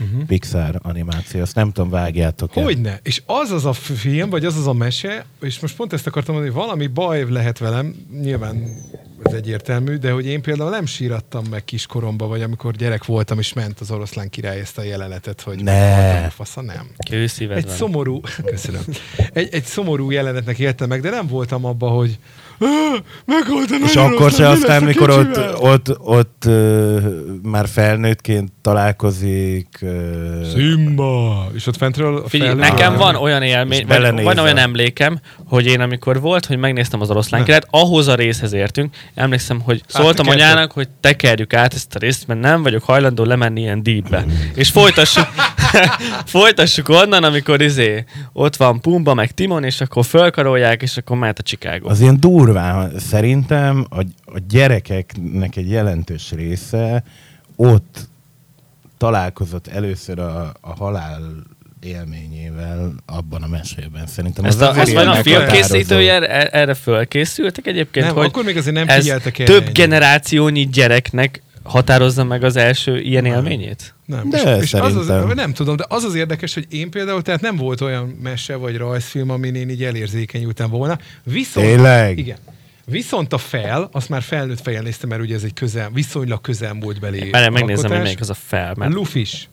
[0.00, 0.24] Uh-huh.
[0.24, 1.40] Pixar animáció.
[1.40, 3.00] Azt nem tudom, vágjátok Hogyne?
[3.02, 6.34] És az az a film, vagy az az a mese, és most pont ezt akartam
[6.34, 8.62] mondani, hogy valami baj lehet velem, nyilván
[9.22, 13.52] ez egyértelmű, de hogy én például nem sírattam meg kiskoromba, vagy amikor gyerek voltam, és
[13.52, 16.28] ment az oroszlán király ezt a jelenetet, hogy Ne.
[16.28, 16.86] fasza, nem.
[17.10, 17.74] Kőszíved Egy van.
[17.74, 18.82] szomorú, köszönöm,
[19.32, 22.18] egy, egy szomorú jelenetnek éltem meg, de nem voltam abban, hogy
[22.58, 26.98] "Ah, meghalt a És akkor se aztán, mikor ott, kicsivel?" ott, ott ö,
[27.42, 29.78] már felnőttként találkozik.
[29.80, 31.46] ö, Simba!
[31.54, 35.80] És ott fentről a Figyelj, nekem van olyan élmény, vagy van olyan emlékem, hogy én
[35.80, 40.72] amikor volt, hogy megnéztem az oroszlán királyt, ahhoz a részhez értünk, emlékszem, hogy szóltam anyának,
[40.72, 44.24] hogy tekerjük át ezt a részt, mert nem vagyok hajlandó lemenni ilyen deepbe.
[44.54, 45.26] És folytassuk,
[46.36, 51.38] folytassuk onnan, amikor izé, ott van Pumba, meg Timon, és akkor fölkarolják, és akkor mehet
[51.38, 51.88] a Chicago.
[51.88, 57.04] Az ilyen durván, szerintem a, a gyerekeknek egy jelentős része
[57.56, 58.08] ott
[58.98, 61.20] találkozott először a, a halál
[61.80, 64.06] élményével abban a mesében.
[64.06, 68.14] Szerintem Ezt az a, azért azt van ilyen a filmkészítője er- erre fölkészültek egyébként, Nem,
[68.14, 73.00] hogy akkor még azért nem ez figyeltek erre több generációnyi gyereknek határozza meg az első
[73.00, 73.94] ilyen élményét?
[74.06, 75.36] Nem, De és, és az az, szerintem.
[75.36, 78.76] nem tudom, de az az érdekes, hogy én például, tehát nem volt olyan mese vagy
[78.76, 80.98] rajzfilm, amin én így elérzékenyültem volna.
[81.24, 82.18] Viszont, Tényleg?
[82.18, 82.36] Igen.
[82.84, 87.30] Viszont a fel, azt már felnőtt fejjel néztem, mert ugye ez egy közel, viszonylag közelmúltbeli
[87.30, 88.74] Várjál, megnézem, hogy melyik az a fel.
[88.76, 89.48] Mert Lufis.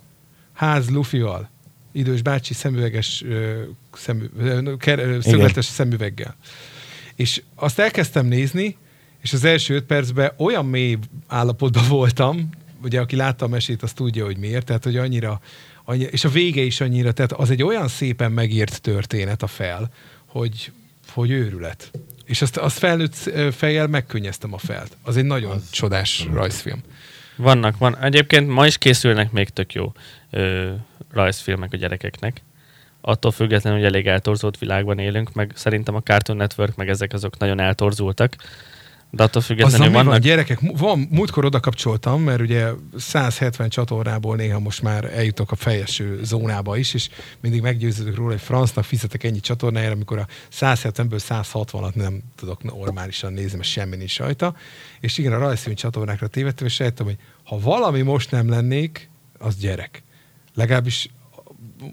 [0.53, 1.49] Ház Lufival.
[1.91, 3.61] Idős bácsi szemüveges, ö,
[3.93, 5.17] szemü, ö, ker,
[5.57, 6.35] szemüveggel.
[7.15, 8.77] És azt elkezdtem nézni,
[9.23, 12.49] és az első öt percben olyan mély állapotban voltam,
[12.83, 15.41] ugye aki látta a mesét, az tudja, hogy miért, tehát hogy annyira,
[15.83, 19.91] annyira, és a vége is annyira, tehát az egy olyan szépen megírt történet a fel,
[20.25, 20.71] hogy,
[21.11, 21.91] hogy őrület.
[22.25, 23.15] És azt, azt felnőtt
[23.55, 24.97] fejjel megkönnyeztem a felt.
[25.01, 26.81] Az egy nagyon az csodás rajzfilm.
[27.35, 27.97] vannak, van.
[27.97, 29.91] Egyébként ma is készülnek még tök jó
[30.29, 30.71] ö,
[31.11, 32.41] rajzfilmek a gyerekeknek.
[33.01, 37.37] Attól függetlenül, hogy elég eltorzolt világban élünk, meg szerintem a Cartoon Network, meg ezek azok
[37.37, 38.35] nagyon eltorzultak.
[39.15, 40.21] De attól Azzal függetlenül van, vannak...
[40.21, 40.61] gyerekek?
[40.61, 46.19] Mu- Van, múltkor oda kapcsoltam, mert ugye 170 csatornából néha most már eljutok a fejeső
[46.23, 50.27] zónába is, és mindig meggyőződök róla, hogy francnak fizetek ennyi csatornájára, amikor a
[50.59, 54.55] 170-ből 160-at nem tudok normálisan nézni, mert semmi nincs rajta.
[54.99, 59.55] És igen, a rajzfilm csatornákra tévedtem, és sejtem, hogy ha valami most nem lennék, az
[59.55, 60.03] gyerek.
[60.53, 61.09] Legalábbis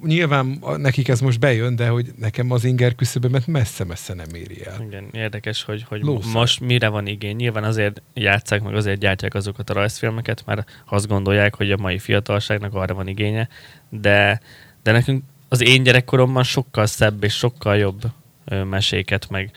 [0.03, 4.83] nyilván nekik ez most bejön, de hogy nekem az inger küszöbömet messze-messze nem éri el.
[4.87, 6.33] Igen, érdekes, hogy, hogy Lószár.
[6.33, 7.37] most mire van igény.
[7.37, 11.99] Nyilván azért játszák, meg azért gyártják azokat a rajzfilmeket, mert azt gondolják, hogy a mai
[11.99, 13.49] fiatalságnak arra van igénye,
[13.89, 14.41] de,
[14.83, 18.03] de nekünk az én gyerekkoromban sokkal szebb és sokkal jobb
[18.65, 19.51] meséket, meg,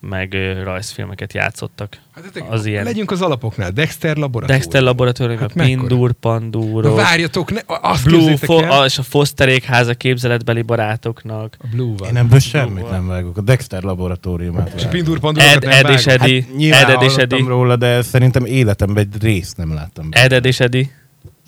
[0.00, 1.96] meg rajzfilmeket játszottak.
[2.14, 3.70] Hát, Az ilyen- Legyünk az alapoknál.
[3.70, 4.60] Dexter laboratórium.
[4.60, 5.66] Dexter laboratórium, Hát hát?
[5.66, 8.70] Pindur, Na Panduro, várjatok, ne, azt Blue, fo- el.
[8.80, 11.56] a, és a Fosterék háza képzeletbeli barátoknak.
[11.60, 12.08] A Blue van.
[12.08, 13.36] Én ebből semmit nem vágok.
[13.36, 14.84] A Dexter laboratóriumát És.
[14.84, 16.06] Pindur Pandurokat Ed, nem Ed és.
[16.06, 20.08] Edi, Hát nyilván Ed, Ed és Edi, róla, de szerintem életemben egy részt nem láttam.
[20.10, 20.90] Ed, Ed és Edi.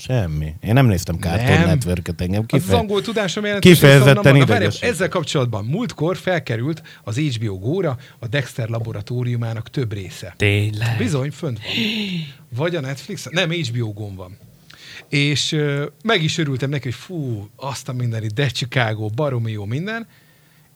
[0.07, 0.55] Semmi.
[0.61, 1.67] Én nem néztem Cartoon Nem.
[1.67, 2.45] Network-et engem.
[2.49, 4.83] Az, az angol tudásom jelentős kifejezetten idegesít.
[4.83, 10.35] Ezzel kapcsolatban múltkor felkerült az HBO Góra a Dexter laboratóriumának több része.
[10.37, 10.97] Tényleg.
[10.99, 11.75] Bizony, fönt van.
[12.57, 14.39] Vagy a Netflix, nem, HBO gón van.
[15.09, 19.65] És ö, meg is örültem neki, hogy fú, azt a mindenit, de Chicago, baromi jó
[19.65, 20.07] minden.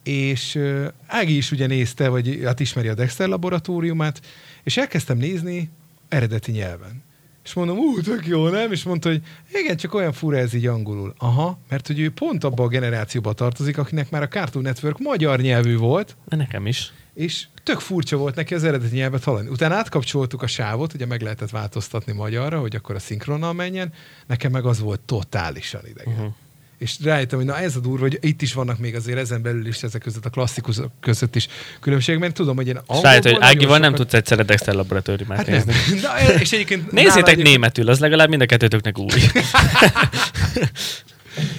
[0.02, 4.20] És ö, Ági is ugye nézte, vagy hát ismeri a Dexter laboratóriumát,
[4.62, 5.70] és elkezdtem nézni
[6.08, 7.04] eredeti nyelven.
[7.46, 8.72] És mondom, ú, tök jó, nem?
[8.72, 11.14] És mondta, hogy igen, csak olyan fura ez így angolul.
[11.18, 15.40] Aha, mert hogy ő pont abba a generációba tartozik, akinek már a Cartoon Network magyar
[15.40, 16.92] nyelvű volt, De nekem is.
[17.14, 19.48] és tök furcsa volt neki az eredeti nyelvet hallani.
[19.48, 23.92] Utána átkapcsoltuk a sávot, ugye meg lehetett változtatni magyarra, hogy akkor a szinkronnal menjen,
[24.26, 26.12] nekem meg az volt totálisan idegen.
[26.14, 26.32] Uh-huh.
[26.78, 29.66] És rájöttem, hogy na ez a durva, hogy itt is vannak még azért ezen belül
[29.66, 31.48] is ezek között a klasszikusok között is
[31.80, 35.36] különbség, mert tudom, hogy én rájött, hogy nagyon Ágival nem sokat- tudsz egyszerre Dexter laboratóriumát
[35.38, 35.54] Hát nem.
[35.76, 36.00] nézni.
[36.00, 39.06] Na, és egyébként Nézzétek egyébként- németül, az legalább mind a kettőtöknek új.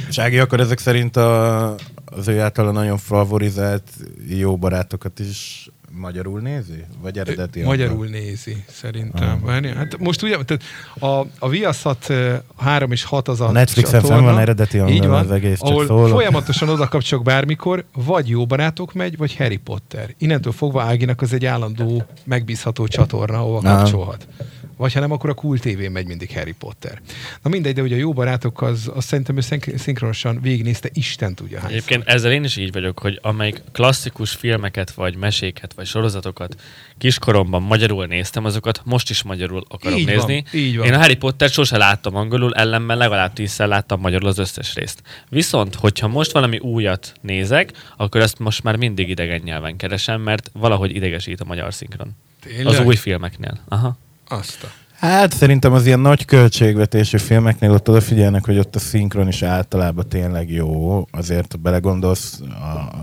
[0.10, 1.76] És Ági, akkor ezek szerint a,
[2.06, 3.84] az ő általa nagyon favorizált
[4.28, 6.84] jó barátokat is magyarul nézi?
[7.02, 9.42] Vagy eredeti Magyarul nézi, szerintem.
[9.44, 10.64] Várjál, Hát most ugye, tehát
[11.00, 12.14] a, a Viaszat
[12.58, 15.58] 3 és 6 az a A Netflixen fenn van eredeti angol Így van, az egész,
[15.60, 16.10] csak ahol szólok.
[16.10, 20.14] folyamatosan oda kapcsolok bármikor, vagy Jó Barátok megy, vagy Harry Potter.
[20.18, 23.76] Innentől fogva Áginak az egy állandó, megbízható csatorna, ahova Na.
[23.76, 24.28] kapcsolhat.
[24.78, 27.02] Vagy ha nem, akkor a Cool TV megy mindig Harry Potter.
[27.44, 31.36] Na mindegy, de ugye a Jó Barátok az, az szerintem ő szink- szinkronosan végignézte, Isten
[31.36, 31.72] tudja hány.
[31.72, 36.56] Egyébként ezzel én is így vagyok, hogy amelyik klasszikus filmeket, vagy meséket, vagy sorozatokat
[36.98, 40.44] kiskoromban magyarul néztem, azokat most is magyarul akarom Így van, nézni.
[40.54, 40.86] így van.
[40.86, 45.02] Én a Harry Potter sose láttam angolul, ellenben legalább tízszer láttam magyarul az összes részt.
[45.30, 50.50] Viszont, hogyha most valami újat nézek, akkor ezt most már mindig idegen nyelven keresem, mert
[50.54, 52.16] valahogy idegesít a magyar szinkron.
[52.42, 52.66] Tényleg?
[52.66, 53.60] Az új filmeknél.
[53.68, 53.98] Aha.
[54.28, 54.68] Azt a...
[55.00, 60.10] Hát szerintem az ilyen nagy költségvetésű filmeknél ott odafigyelnek, hogy ott a szinkron is általában
[60.10, 61.06] tényleg jó.
[61.12, 62.96] Azért, belegondolsz, a,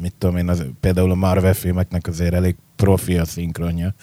[0.00, 3.94] mit tudom én, az, például a Marvel filmeknek azért elég profi a szinkronja,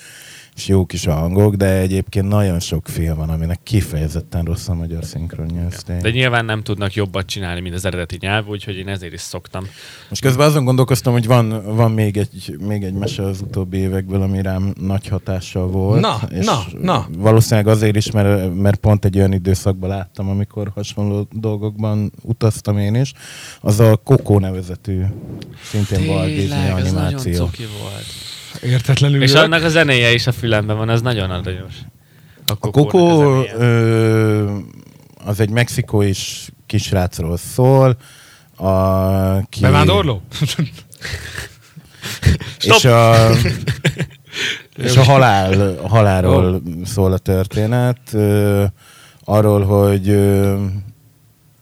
[0.55, 4.73] és jók is a hangok, de egyébként nagyon sok film van, aminek kifejezetten rossz a
[4.73, 5.67] magyar szinkronja.
[5.85, 6.01] tény.
[6.01, 9.67] De nyilván nem tudnak jobbat csinálni, mint az eredeti nyelv, úgyhogy én ezért is szoktam.
[10.09, 14.21] Most közben azon gondolkoztam, hogy van, van még, egy, még egy mese az utóbbi évekből,
[14.21, 16.01] ami rám nagy hatással volt.
[16.01, 17.07] Na, és na, na.
[17.17, 22.95] Valószínűleg azért is, mert, mert pont egy olyan időszakban láttam, amikor hasonló dolgokban utaztam én
[22.95, 23.13] is.
[23.61, 25.01] Az a Coco nevezetű,
[25.63, 27.45] szintén Walt Disney ez nagyon animáció.
[27.45, 28.36] cuki volt.
[28.61, 31.73] Értetlenül És annak a zenéje is a fülemben van, az nagyon aranyos.
[32.45, 34.57] A Kokónak Coco ö,
[35.25, 37.97] az egy mexikói is kisrácról szól,
[38.55, 39.59] aki...
[39.59, 40.21] Bevándorló?
[42.59, 43.29] És a,
[44.77, 47.99] és a halál, a halálról szól a történet.
[48.11, 48.63] Ö,
[49.23, 50.55] arról, hogy ö,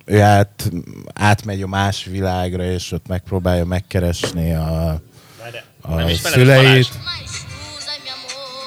[0.06, 0.72] ő át,
[1.14, 5.02] átmegy a más világra, és ott megpróbálja megkeresni a,
[5.88, 6.90] a Nem szüleit.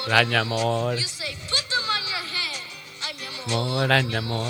[0.07, 0.95] Lány amor,
[3.47, 4.17] more.
[4.17, 4.47] amor.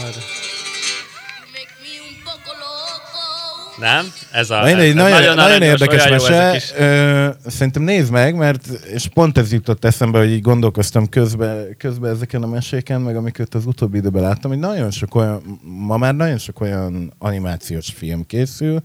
[3.78, 4.12] Nem?
[4.32, 4.54] Ez a...
[4.54, 6.50] Na, Nagyon, ez nagyon, nagyon, aranyos, érdekes olyan mese.
[6.52, 11.76] kis- Ö, szerintem nézd meg, mert és pont ez jutott eszembe, hogy így gondolkoztam közben,
[11.78, 15.96] közben ezeken a meséken, meg amiket az utóbbi időben láttam, hogy nagyon sok olyan, ma
[15.96, 18.82] már nagyon sok olyan animációs film készül,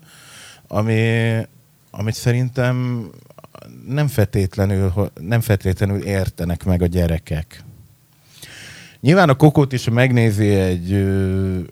[0.67, 1.33] ami,
[1.91, 3.07] amit szerintem
[3.87, 7.63] nem feltétlenül, nem feltétlenül értenek meg a gyerekek.
[9.03, 10.93] Nyilván a kokót is, ha megnézi egy,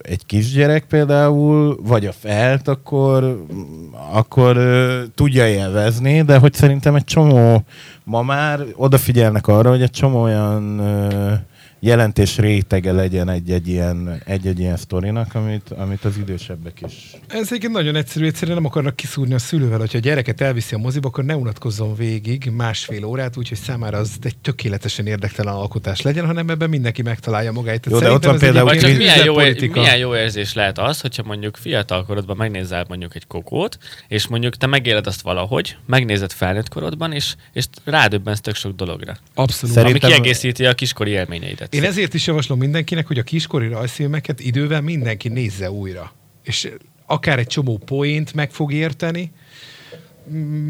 [0.01, 3.45] egy kisgyerek például, vagy a felt, akkor,
[4.13, 4.57] akkor
[5.15, 7.63] tudja élvezni, de hogy szerintem egy csomó,
[8.03, 10.81] ma már odafigyelnek arra, hogy egy csomó olyan
[11.83, 16.93] jelentés rétege legyen egy-egy ilyen, egy-egy ilyen sztorinak, amit, amit az idősebbek is.
[17.27, 20.77] Ez egyébként nagyon egyszerű, egyszerűen nem akarnak kiszúrni a szülővel, hogyha a gyereket elviszi a
[20.77, 26.25] moziba, akkor ne unatkozzon végig másfél órát, úgyhogy számára az egy tökéletesen érdektelen alkotás legyen,
[26.25, 27.81] hanem ebben mindenki megtalálja magát.
[27.81, 29.79] Tehát Jó, de ott van például Vagy csak milyen jó, üzletpolitika.
[29.79, 34.67] milyen jó érzés lehet az, hogyha mondjuk fiatalkorodban megnézel mondjuk egy kokót, és mondjuk te
[34.67, 39.17] megéled azt valahogy, megnézed felnőtt korodban, és, és rádöbbensz tök sok dologra.
[39.33, 39.75] Abszolút.
[39.75, 41.70] Szerintem- Ami kiegészíti a kiskori élményeidet.
[41.71, 46.13] Én ezért is javaslom mindenkinek, hogy a kiskori rajzfilmeket idővel mindenki nézze újra.
[46.43, 46.71] És
[47.05, 49.31] akár egy csomó poént meg fog érteni,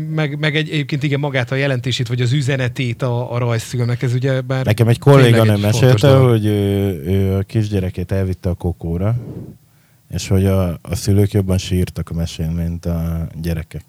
[0.10, 4.14] meg, meg egy, egyébként igen magát a jelentését, vagy az üzenetét a, a rajzfilmnek, ez
[4.14, 4.66] ugye bár...
[4.66, 6.30] Nekem egy tényleg kolléganő egy fontos mesélte, dolog.
[6.30, 9.16] hogy ő, ő a kisgyerekét elvitte a kokóra,
[10.10, 13.84] és hogy a, a szülők jobban sírtak a mesén, mint a gyerekek.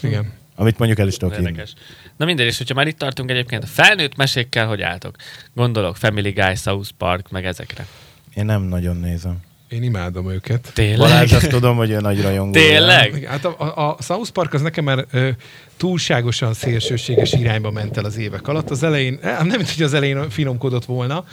[0.00, 0.32] Igen.
[0.56, 1.46] Amit mondjuk el is tudok hinni.
[1.46, 1.72] Érdekes.
[2.16, 5.16] Na mindegy, és hogyha már itt tartunk egyébként, a felnőtt mesékkel hogy álltok?
[5.54, 7.86] Gondolok Family Guy, South Park, meg ezekre.
[8.34, 9.36] Én nem nagyon nézem.
[9.68, 10.70] Én imádom őket.
[10.74, 10.98] Tényleg?
[10.98, 12.52] Balázs, azt tudom, hogy ő nagy rajongó.
[12.52, 13.16] Tényleg?
[13.16, 15.28] Igen, Hát a, a, a South Park az nekem már ö,
[15.76, 18.70] túlságosan szélsőséges irányba ment el az évek alatt.
[18.70, 21.24] Az elején, eh, nem mint hogy az elején finomkodott volna,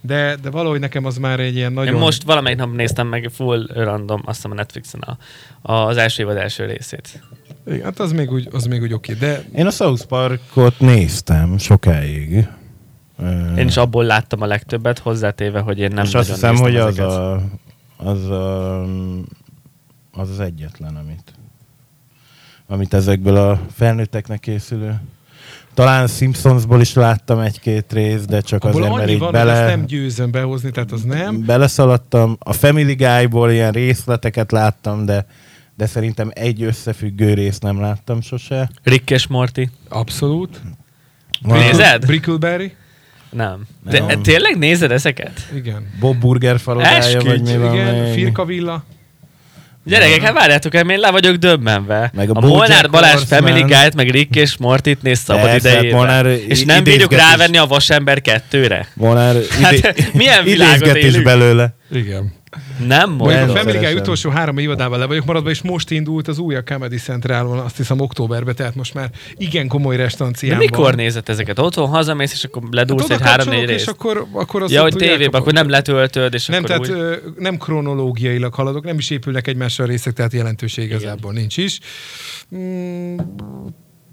[0.00, 1.94] de, de valahogy nekem az már egy ilyen nagyon...
[1.94, 5.00] Én most valamelyik nap néztem meg full random, azt hiszem a Netflixen
[5.62, 7.22] a, az első évad első részét.
[7.68, 11.58] Igen, hát az még úgy, az még úgy oké, de Én a South Parkot néztem
[11.58, 12.48] sokáig.
[13.56, 16.98] Én is abból láttam a legtöbbet, hozzátéve, hogy én nem és azt hiszem, hogy az
[16.98, 17.42] a,
[17.96, 18.82] az, a,
[20.12, 21.32] az az egyetlen, amit,
[22.66, 25.00] amit ezekből a felnőtteknek készülő.
[25.74, 29.66] Talán Simpsonsból is láttam egy-két részt, de csak abból azért, mert így van, bele...
[29.66, 31.44] nem győzöm behozni, tehát az nem.
[31.44, 32.36] beleszaladtam.
[32.38, 35.26] A Family Guy-ból ilyen részleteket láttam, de,
[35.78, 38.70] de szerintem egy összefüggő részt nem láttam sose.
[38.82, 39.60] Rick és Morty?
[39.88, 40.60] Abszolút.
[41.42, 42.06] Van- Nézed?
[42.06, 42.74] Brickleberry?
[43.30, 43.66] Nem.
[43.90, 44.22] De Nem.
[44.22, 45.48] tényleg nézed ezeket?
[45.54, 45.86] Igen.
[46.00, 48.12] Bob Burger falodája, vagy mi van Igen, még?
[48.12, 48.84] Firka Villa.
[49.84, 52.10] Gyerekek, hát várjátok el, én le vagyok döbbenve.
[52.14, 53.42] Meg a a Molnár Balázs Horseman.
[53.52, 55.98] Family Guy-t, meg Rick és Mortit néz szabad Persze, hát idejében.
[55.98, 58.88] Molnár És nem bírjuk rávenni a Vasember kettőre?
[58.94, 61.24] Volna Hát, milyen világot élünk?
[61.24, 61.74] belőle.
[61.90, 62.32] Igen.
[62.86, 63.56] Nem Mondjuk a mondom.
[63.56, 66.96] Family Guy utolsó három évadával le vagyok maradva, és most indult az új a Comedy
[66.96, 71.58] Centralon, azt hiszem októberben, tehát most már igen komoly De restancián mikor nézed ezeket?
[71.58, 73.88] Otthon hazamész, és akkor Hát ledúlsz oda egy három-négy kapcsolok, és részt?
[73.88, 77.32] akkor, akkor azt Ja, hogy tévében, akkor nem letöltöd, és Nem, akkor tehát úgy...
[77.38, 81.78] nem kronológiailag haladok, nem is épülnek egymással a részek, tehát jelentőség igazából nincs is.
[82.56, 83.16] Mm,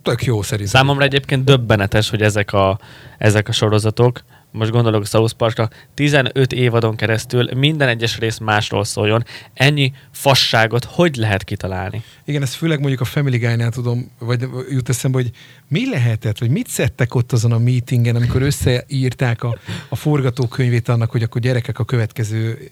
[0.02, 0.82] tök jó szerintem.
[0.82, 2.80] Számomra egyébként döbbenetes, hogy ezek a,
[3.18, 4.24] ezek a sorozatok
[4.56, 9.24] most gondolok South Parkra, 15 évadon keresztül minden egyes rész másról szóljon.
[9.54, 12.04] Ennyi fasságot hogy lehet kitalálni?
[12.26, 15.32] Igen, ezt főleg mondjuk a Family Guy-nál tudom, vagy jut eszembe, hogy
[15.68, 19.58] mi lehetett, vagy mit szedtek ott azon a meetingen, amikor összeírták a,
[19.90, 22.72] a forgatókönyvét annak, hogy akkor gyerekek a következő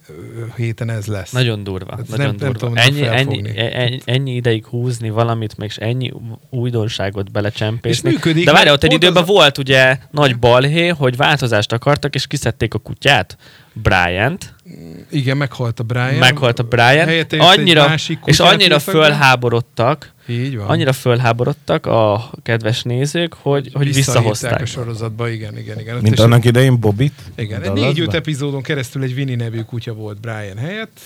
[0.55, 1.31] héten ez lesz.
[1.31, 1.95] Nagyon durva.
[1.95, 2.59] Hát nagyon nem- nem durva.
[2.59, 6.13] tudom ennyi, ennyi, ennyi, ennyi ideig húzni valamit, még ennyi
[6.49, 8.09] újdonságot belecsempészni.
[8.09, 12.15] És működik, De várj, ott egy időben az volt ugye nagy balhé, hogy változást akartak,
[12.15, 13.37] és kiszedték a kutyát,
[13.73, 14.52] Bryant,
[15.09, 16.15] Igen, meghalt a Brian.
[16.15, 20.67] meghalt a Helyette egy annyira, másik és annyira fölháborodtak, Így van.
[20.67, 24.61] annyira fölháborodtak a kedves nézők, hogy, hogy visszahozták.
[24.61, 25.97] a sorozatba, igen, igen, igen.
[26.01, 27.21] Mint annak idején Bobit.
[27.35, 30.99] Igen, négy-öt epizódon keresztül egy Winnie nevű kutya volt Brian helyett.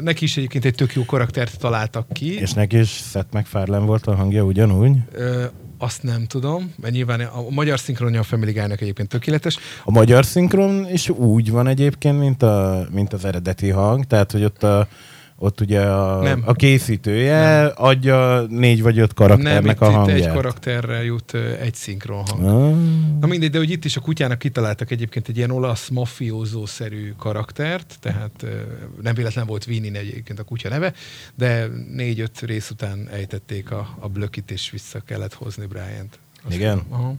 [0.00, 2.40] Neki is egyébként egy tök jó karaktert találtak ki.
[2.40, 4.96] És neki is Seth MacFarlane volt a hangja ugyanúgy.
[5.12, 5.44] Ö,
[5.78, 9.58] azt nem tudom, mert nyilván a magyar szinkronja a Family Guy-nak egyébként tökéletes.
[9.84, 14.44] A magyar szinkron is úgy van egyébként, mint, a, mint az eredeti hang, tehát hogy
[14.44, 14.88] ott a
[15.38, 16.42] ott ugye a, Nem.
[16.44, 17.72] a készítője Nem.
[17.74, 20.16] adja négy vagy öt Nem, karakternek itt, a itt hangját.
[20.16, 22.44] egy karakterrel jut egy szinkron hang.
[22.44, 22.76] Ah.
[23.20, 27.96] Na mindegy, de hogy itt is a kutyának kitaláltak egyébként egy ilyen olasz mafiózó-szerű karaktert,
[28.00, 28.46] tehát
[29.02, 30.92] nem véletlen volt Winnie egyébként a kutya neve,
[31.34, 36.18] de négy-öt rész után ejtették a, a blökit, és vissza kellett hozni Bryant.
[36.44, 36.82] Azt Igen?
[36.88, 37.14] Aha.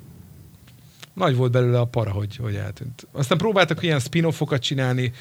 [1.17, 3.07] Nagy volt belőle a para, hogy, hogy eltűnt.
[3.11, 5.11] Aztán próbáltak ilyen spin-offokat csinálni,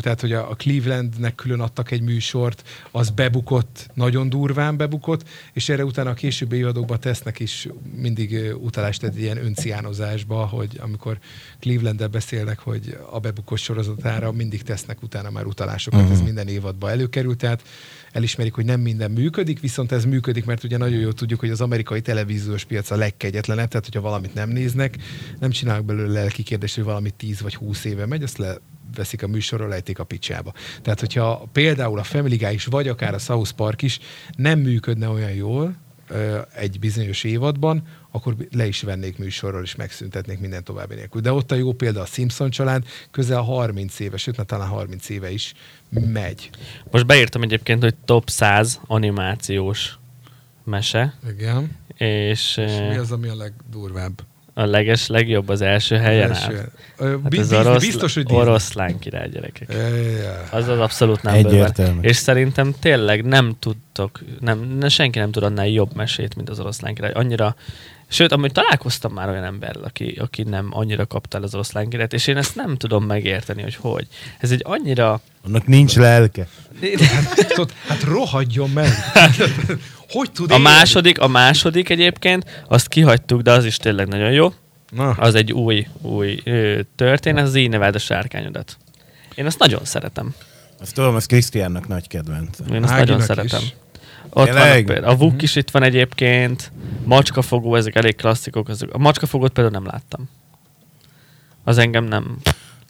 [0.00, 5.84] tehát hogy a Clevelandnek külön adtak egy műsort, az bebukott, nagyon durván bebukott, és erre
[5.84, 11.18] utána a későbbi évadokban tesznek is mindig utalást egy ilyen önciánozásba, hogy amikor
[11.60, 16.16] Cleveland-del beszélnek, hogy a bebukott sorozatára mindig tesznek utána már utalásokat, uh-huh.
[16.16, 17.62] ez minden évadban előkerült, tehát
[18.12, 21.60] elismerik, hogy nem minden működik, viszont ez működik, mert ugye nagyon jól tudjuk, hogy az
[21.60, 24.96] amerikai televíziós piac a legkegyetlenebb, tehát hogyha valamit nem néznek,
[25.40, 29.26] nem csinálnak belőle lelki kérdést, hogy valami 10 vagy 20 éve megy, azt leveszik a
[29.26, 30.52] műsorról, lejték a picsába.
[30.82, 33.98] Tehát, hogyha például a Family Guy is, vagy akár a South Park is
[34.36, 35.76] nem működne olyan jól
[36.54, 41.20] egy bizonyos évadban, akkor le is vennék műsorról, és megszüntetnék minden további nélkül.
[41.20, 45.08] De ott a jó példa a Simpson család, közel 30 éve, sőt, na, talán 30
[45.08, 45.52] éve is
[45.88, 46.50] megy.
[46.90, 49.98] Most beírtam egyébként, hogy top 100 animációs
[50.64, 51.76] mese, Igen.
[51.96, 54.20] és, És mi eh, az, ami a legdurvább?
[54.54, 56.56] a leges legjobb az első helyen Első.
[56.56, 56.68] áll.
[56.96, 59.72] Ö, Hát bi- ez Disney, orosz, biztos, hogy oroszlán király gyerekek.
[59.72, 60.42] Ja.
[60.50, 62.00] Az az abszolút nem Egyértelmű.
[62.00, 66.60] És szerintem tényleg nem tudtok, nem, ne, senki nem tud annál jobb mesét, mint az
[66.60, 67.12] oroszlán király.
[67.12, 67.56] Annyira,
[68.10, 72.12] sőt, amúgy találkoztam már olyan emberrel, aki, aki nem annyira kapta el az oroszlán királyt,
[72.12, 74.06] és én ezt nem tudom megérteni, hogy hogy.
[74.38, 75.20] Ez egy annyira...
[75.46, 76.48] Annak nincs lelke.
[77.48, 78.88] Tudod, hát rohadjon meg!
[80.08, 80.64] hogy tud A élni?
[80.64, 84.52] második, a második egyébként, azt kihagytuk, de az is tényleg nagyon jó.
[84.90, 88.76] Na, Az egy új, új ö, történet, az így neváld a sárkányodat.
[89.34, 90.34] Én azt nagyon szeretem.
[90.80, 92.58] Azt tudom, az Krisztiánnak nagy kedvenc.
[92.72, 93.74] Én azt Áginak nagyon is.
[94.30, 94.68] Ott Tényleg?
[94.68, 95.12] vannak például.
[95.12, 96.72] A Vuk is itt van egyébként,
[97.04, 98.68] Macskafogó, ezek elég klasszikok.
[98.68, 98.88] Ezek.
[98.92, 100.28] A Macskafogót például nem láttam.
[101.64, 102.38] Az engem nem.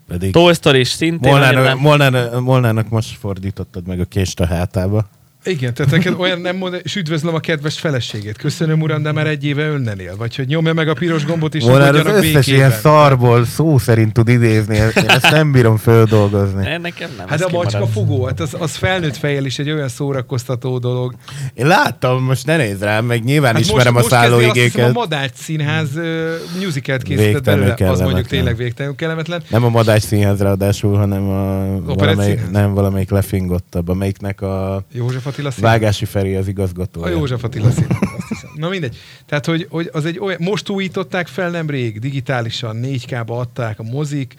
[0.09, 1.79] Pedig Toy Story is szintén Molnának, nem.
[1.79, 5.09] Molnának, Molnának most fordítottad meg a kést a hátába.
[5.45, 8.37] Igen, tehát neked olyan nem mond, és üdvözlöm a kedves feleségét.
[8.37, 10.17] Köszönöm, uram, de már egy éve önnen él.
[10.17, 12.55] Vagy hogy nyomja meg a piros gombot, és Molnár az összes békében.
[12.55, 14.77] ilyen szarból szó szerint tud idézni.
[14.77, 16.63] Én ezt nem bírom földolgozni.
[16.63, 17.29] Ne, nekem nem.
[17.29, 21.15] Hát a macska fogó, hát az, az felnőtt fejjel is egy olyan szórakoztató dolog.
[21.55, 24.55] Én láttam, most ne nézd rám, meg nyilván Hát ismerem most, a most kezdi azt
[24.55, 24.97] hiszem, szállóigéket.
[24.97, 27.75] a Madács Színház uh, musicalt készített belőle.
[27.91, 29.43] Az mondjuk tényleg végtelenül kellemetlen.
[29.49, 35.51] Nem a Madács színház ráadásul, hanem a valamelyik, nem valamelyik lefingottabb, amelyiknek a József Attila
[35.51, 35.73] Színház.
[35.73, 37.07] Vágási Feri az igazgatója.
[37.07, 38.51] A József Attila azt hiszem.
[38.55, 38.97] Na mindegy.
[39.27, 44.35] Tehát, hogy, hogy az egy olyan, most újították fel nemrég, digitálisan, 4K-ba adták a mozik,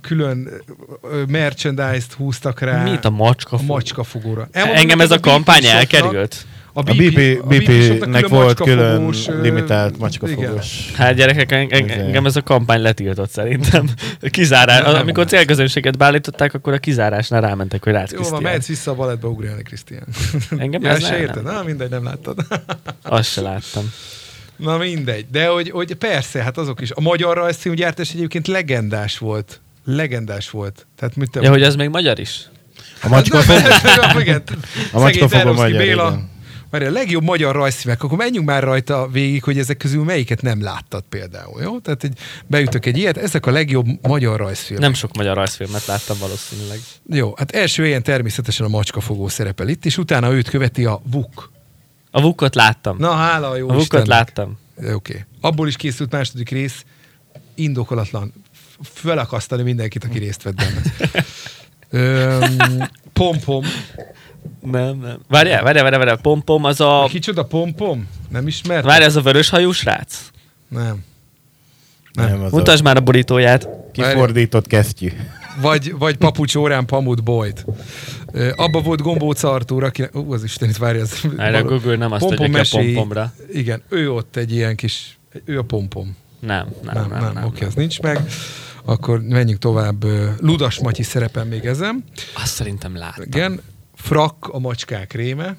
[0.00, 0.48] külön
[1.28, 2.82] merchandise-t húztak rá.
[2.82, 3.56] Mit a macska?
[3.56, 4.48] a macskafogóra.
[4.52, 6.46] Engem ez a kampány elkerült.
[6.72, 10.90] A A BP, BP-nek volt külön limitált macskafogós.
[10.94, 13.88] Hát gyerekek, en- en- Ez- engem ez a kampány letiltott szerintem.
[14.30, 14.82] Kizárás.
[14.82, 15.00] Nem, nem.
[15.00, 19.26] Amikor célközönséget beállították, akkor a kizárásnál rámentek, hogy rád Jó, van, mehetsz vissza a balettbe
[19.26, 20.04] ugrálni, Krisztián.
[20.58, 21.42] Engem Ja, ez se nem, érted?
[21.42, 22.46] Na, mindegy, nem láttad.
[23.02, 23.92] Azt se láttam.
[24.56, 25.26] Na mindegy.
[25.32, 26.90] De hogy, hogy persze, hát azok is.
[26.90, 29.60] A magyar rajzfilmgyártás egyébként legendás volt.
[29.84, 30.86] Legendás volt.
[30.96, 32.40] Tehát mit te Ja, hogy ez még magyar is?
[33.02, 33.58] A macskafogó?
[34.20, 34.42] igen.
[34.92, 36.08] A Szegény Ternovszky magyar, Béla.
[36.08, 36.28] igen.
[36.70, 40.62] Várj, a legjobb magyar rajzfilmek, akkor menjünk már rajta végig, hogy ezek közül melyiket nem
[40.62, 41.78] láttad például, jó?
[41.78, 44.84] Tehát egy, beütök egy ilyet, ezek a legjobb magyar rajzfilmek.
[44.84, 46.78] Nem sok magyar rajzfilmet láttam valószínűleg.
[47.06, 51.52] Jó, hát első ilyen természetesen a macskafogó szerepel itt, és utána őt követi a Vuk.
[52.10, 52.96] A Vukot láttam.
[52.98, 54.06] Na, hála a jó a Vukot Istennek.
[54.06, 54.58] láttam.
[54.76, 54.92] Oké.
[54.92, 55.24] Okay.
[55.40, 56.84] Abból is készült második rész,
[57.54, 58.32] indokolatlan
[58.82, 60.82] felakasztani mindenkit, aki részt vett benne.
[61.90, 63.64] Öm, Pompom.
[64.62, 65.18] Nem, nem.
[65.28, 66.16] Várjál, várjál, várjál, várjál.
[66.16, 67.06] Pompom az a...
[67.08, 68.08] Kicsoda Pompom?
[68.28, 68.84] Nem ismert?
[68.84, 70.30] Várjál, az a vörös hajú srác?
[70.68, 71.04] Nem.
[72.12, 73.68] Nem, az Mutasd a már a borítóját.
[73.92, 75.12] kifordított kesztyű.
[75.60, 77.64] Vagy, vagy Papucs órán Pamut.
[78.32, 80.04] Ö, Abba volt Gombóc Artúr, aki...
[80.12, 81.02] Ú, az Isten, itt várja.
[81.02, 83.32] Az Erre a Google nem azt Pompom adja ki a pompomra.
[83.52, 85.18] Igen, ő ott egy ilyen kis...
[85.44, 86.16] Ő a Pompom.
[86.40, 88.20] Nem, nem, Nem, nem, nem, oké, az nincs meg.
[88.84, 90.04] Akkor menjünk tovább.
[90.40, 92.04] Ludas Matyi szerepel még ezen.
[92.34, 93.24] Azt szerintem láttam.
[93.26, 93.60] Igen.
[94.00, 95.56] Frak a macskák réme.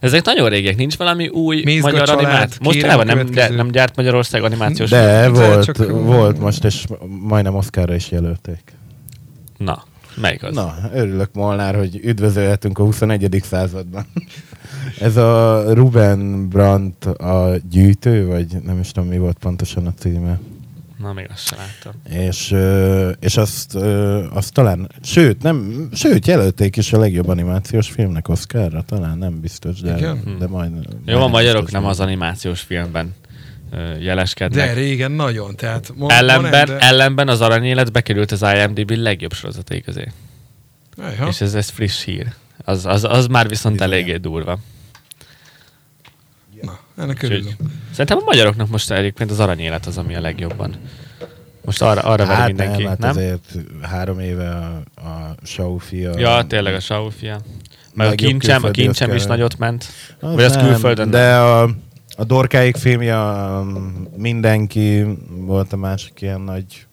[0.00, 2.70] Ezek nagyon régiek, nincs valami új Mézga magyar család, animáció.
[2.70, 6.84] kérem Mostanában nem, de, nem gyárt Magyarország animációs De De volt, csak- volt most, és
[7.20, 8.60] majdnem Oszkára is jelölték.
[9.56, 9.82] Na,
[10.20, 10.54] melyik az?
[10.54, 13.40] Na, örülök Molnár, hogy üdvözölhetünk a 21.
[13.44, 14.06] században.
[15.00, 20.38] Ez a Ruben Brandt a gyűjtő, vagy nem is tudom mi volt pontosan a címe.
[21.02, 21.92] Na, még azt sem láttam.
[22.28, 22.54] És,
[23.20, 23.74] és azt,
[24.32, 29.80] azt talán, sőt, nem, sőt, jelölték is a legjobb animációs filmnek Oscarra, talán nem biztos,
[29.80, 30.36] de, Igen?
[30.38, 30.72] de majd.
[31.06, 33.14] Jó, a magyarok nem az animációs filmben
[33.70, 34.74] ö, De jeleskednek.
[34.74, 35.56] régen nagyon.
[35.56, 36.78] Tehát ma, Ellenben, ma nem, de...
[36.78, 40.06] ellenben az aranyélet bekerült az IMDb legjobb sorozatai közé.
[40.96, 41.28] Ajha.
[41.28, 42.32] És ez, ez friss hír.
[42.64, 43.92] Az, az, az már viszont Bizony.
[43.92, 44.58] eléggé durva.
[46.96, 47.56] Ennek Úgyhogy örülünk.
[47.90, 50.74] szerintem a magyaroknak most egyébként az aranyélet az, ami a legjobban.
[51.64, 53.10] Most arra, arra Hát mindenki, nem, hát nem?
[53.10, 56.18] azért három éve a, a Show fia.
[56.18, 57.40] Ja, tényleg a Saul fia.
[57.94, 59.86] Meg a kincsem, a kincsem is nagyot ment.
[60.20, 61.62] Az Vagy az nem, külföldön De a,
[62.16, 63.66] a Dorkáik filmje, a
[64.16, 66.86] mindenki volt a másik ilyen nagy...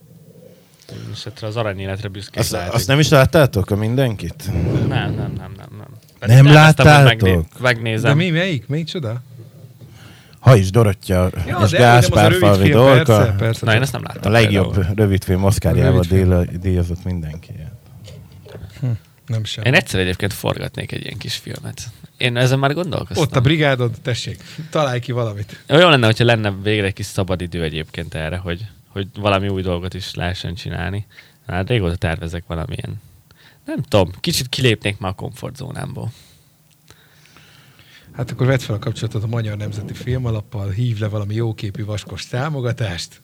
[1.13, 4.43] És hát az aranyéletre büszkék Azt, azt nem is láttátok, a mindenkit?
[4.87, 6.43] Nem, nem, nem, nem, nem.
[6.43, 7.03] Nem láttátok?
[7.21, 8.17] megné- Megnézem.
[8.17, 8.67] De mi, melyik?
[8.67, 9.21] Melyik csoda?
[10.39, 13.15] Ha is Dorottya Ja, és Gáspár Falvi Dorka.
[13.15, 13.65] Persze, persze.
[13.65, 14.31] Na, én ezt nem láttam.
[14.31, 14.95] A legjobb például.
[14.95, 17.51] rövidfilm Oszkárjával díjazott mindenki.
[19.25, 19.63] Nem sem.
[19.63, 21.81] Én egyszer egyébként forgatnék egy ilyen kis filmet.
[22.17, 23.23] Én ezen már gondolkoztam.
[23.23, 25.63] Ott a brigádod, tessék, találj ki valamit.
[25.67, 29.61] Jó lenne, hogyha lenne végre egy kis szabad idő egyébként erre, hogy, hogy valami új
[29.61, 31.05] dolgot is lehessen csinálni.
[31.47, 33.01] Hát régóta tervezek valamilyen.
[33.65, 36.11] Nem tudom, kicsit kilépnék már a komfortzónámból.
[38.11, 42.27] Hát akkor vedd fel a kapcsolatot a Magyar Nemzeti Filmalappal, hív le valami jóképű vaskos
[42.27, 43.21] támogatást,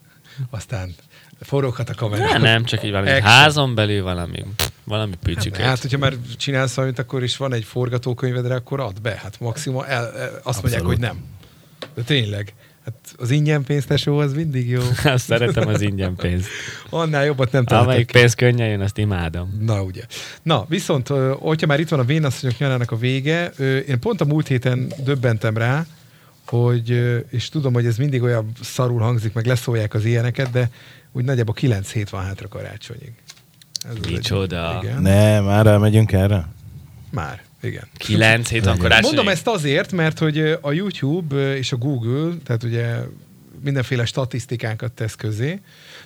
[0.49, 0.95] aztán
[1.39, 2.25] foroghat a kamera.
[2.25, 3.27] Nem, nem, csak így valami Action.
[3.27, 4.45] házon belül valami,
[4.83, 5.61] valami Hát, pücsüket.
[5.61, 9.19] hát, hogyha már csinálsz valamit, akkor is van egy forgatókönyvedre, akkor add be.
[9.23, 11.23] Hát maximum el, el, azt mondják, hogy nem.
[11.93, 12.53] De tényleg.
[12.85, 14.81] Hát az ingyen pénz tesó, az mindig jó.
[15.03, 16.47] Azt szeretem az ingyen pénzt.
[16.89, 17.89] Annál jobbat nem találtak.
[17.91, 19.57] Amelyik pénz könnyen jön, azt imádom.
[19.61, 20.03] Na ugye.
[20.43, 21.07] Na, viszont,
[21.39, 23.45] hogyha már itt van a Vénasszonyok nyarának a vége,
[23.87, 25.85] én pont a múlt héten döbbentem rá,
[26.45, 26.89] hogy,
[27.29, 30.69] és tudom, hogy ez mindig olyan szarul hangzik, meg leszólják az ilyeneket, de
[31.11, 33.13] úgy nagyjából 9 hét van hátra karácsonyig.
[33.89, 34.79] Ez egy- Micsoda.
[34.83, 35.01] Igen.
[35.01, 36.47] Ne, már elmegyünk erre?
[37.11, 37.87] Már, igen.
[37.97, 39.13] Kilenc hét van karácsony.
[39.13, 42.97] Mondom ezt azért, mert hogy a YouTube és a Google, tehát ugye
[43.63, 45.59] mindenféle statisztikánkat tesz közé,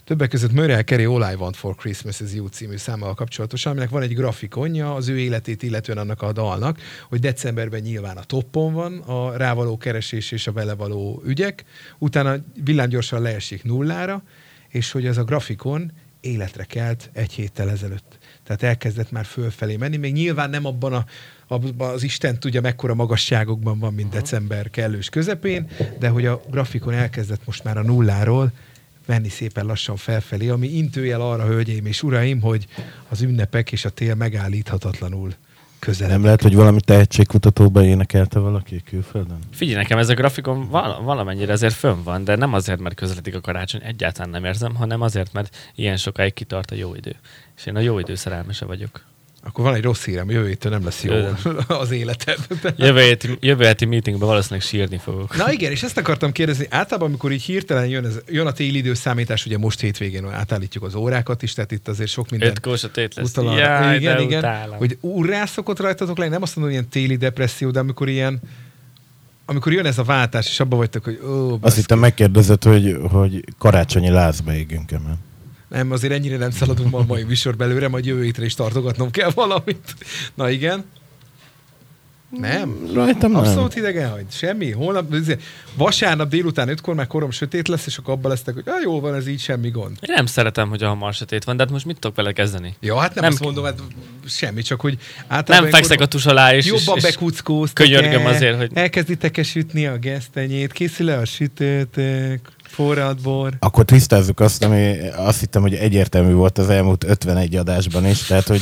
[0.03, 3.89] többek között Mariah Carey All I Want for Christmas is You című számmal kapcsolatosan, aminek
[3.89, 6.80] van egy grafikonja az ő életét, illetően annak a dalnak,
[7.10, 11.64] hogy decemberben nyilván a toppon van a rávaló keresés és a vele való ügyek,
[11.97, 14.24] utána villámgyorsan leesik nullára,
[14.68, 15.91] és hogy ez a grafikon
[16.22, 18.18] életre kelt egy héttel ezelőtt.
[18.43, 21.05] Tehát elkezdett már fölfelé menni, még nyilván nem abban a,
[21.78, 25.68] az Isten tudja mekkora magasságokban van, mint december kellős közepén,
[26.00, 28.52] de hogy a grafikon elkezdett most már a nulláról
[29.06, 32.68] menni szépen lassan felfelé, ami intőjel arra, hölgyeim és uraim, hogy
[33.10, 35.34] az ünnepek és a tél megállíthatatlanul
[35.80, 36.12] közelebb.
[36.12, 39.39] Nem lehet, hogy valami tehetségkutatóba énekelte valaki külföldön?
[39.52, 43.36] Figyelj nekem, ez a grafikon val- valamennyire azért fönn van, de nem azért, mert közeledik
[43.36, 47.16] a karácsony, egyáltalán nem érzem, hanem azért, mert ilyen sokáig kitart a jó idő.
[47.58, 49.04] És én a jó idő szerelmese vagyok.
[49.50, 51.14] Akkor van egy rossz hírem, jövő héttől nem lesz jó
[51.68, 52.38] az életed.
[52.76, 55.38] Jövő heti, jövő heti meetingben valószínűleg sírni fogok.
[55.38, 56.68] Na igen, és ezt akartam kérdezni.
[56.70, 60.95] Általában, amikor így hirtelen jön, ez, jön a téli időszámítás, ugye most hétvégén átállítjuk az
[60.95, 63.30] órákat is, tehát itt azért sok minden Öt kósa tét lesz.
[63.30, 63.60] utal arra.
[63.60, 64.78] Jaj, igen, de igen, utálom.
[64.78, 68.39] hogy úrrá szokott rajtatok lenni, nem azt mondom, hogy ilyen téli depresszió, de amikor ilyen
[69.45, 73.43] amikor jön ez a váltás, és abban vagytok, hogy ó, Azt hittem megkérdezed, hogy, hogy
[73.58, 75.18] karácsonyi lázba égünk el.
[75.70, 79.11] Nem, azért ennyire nem szaladunk ma a mai műsor belőle, majd jövő hétre is tartogatnom
[79.11, 79.95] kell valamit.
[80.36, 80.86] Na igen.
[82.30, 82.89] Nem?
[82.93, 83.39] Rajtam nem.
[83.39, 84.26] Abszolút hidegen hagy.
[84.32, 84.72] Semmi.
[84.72, 85.15] Holnap,
[85.76, 89.15] vasárnap délután ötkor már korom sötét lesz, és akkor abban lesztek, hogy ah, jól van,
[89.15, 89.97] ez így semmi gond.
[90.01, 92.76] Én nem szeretem, hogy a hamar sötét van, de hát most mit tudok vele kezdeni?
[92.80, 93.80] Ja, hát nem, Nem azt mondom, hát
[94.26, 94.97] semmi, csak hogy
[95.28, 95.70] általában...
[95.70, 99.86] Nem fekszek a tus alá, és, Jobban és, és könyörgöm el, azért, hogy- Elkezditek-e sütni
[99.86, 102.57] a gesztenyét, készül-e a sütőtök?
[102.80, 103.53] Forrad bor.
[103.59, 108.47] Akkor tisztázzuk azt, ami azt hittem, hogy egyértelmű volt az elmúlt 51 adásban is, tehát
[108.47, 108.61] hogy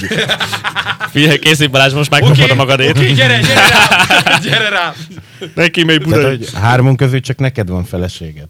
[1.11, 2.89] Figyelj, készít Balázs, most megkapod a magadét.
[2.89, 4.41] Oké, gyere, gyere rám!
[4.41, 4.93] Gyere rám!
[5.55, 8.47] Neki még Tehát, hogy hármunk közül csak neked van feleséged.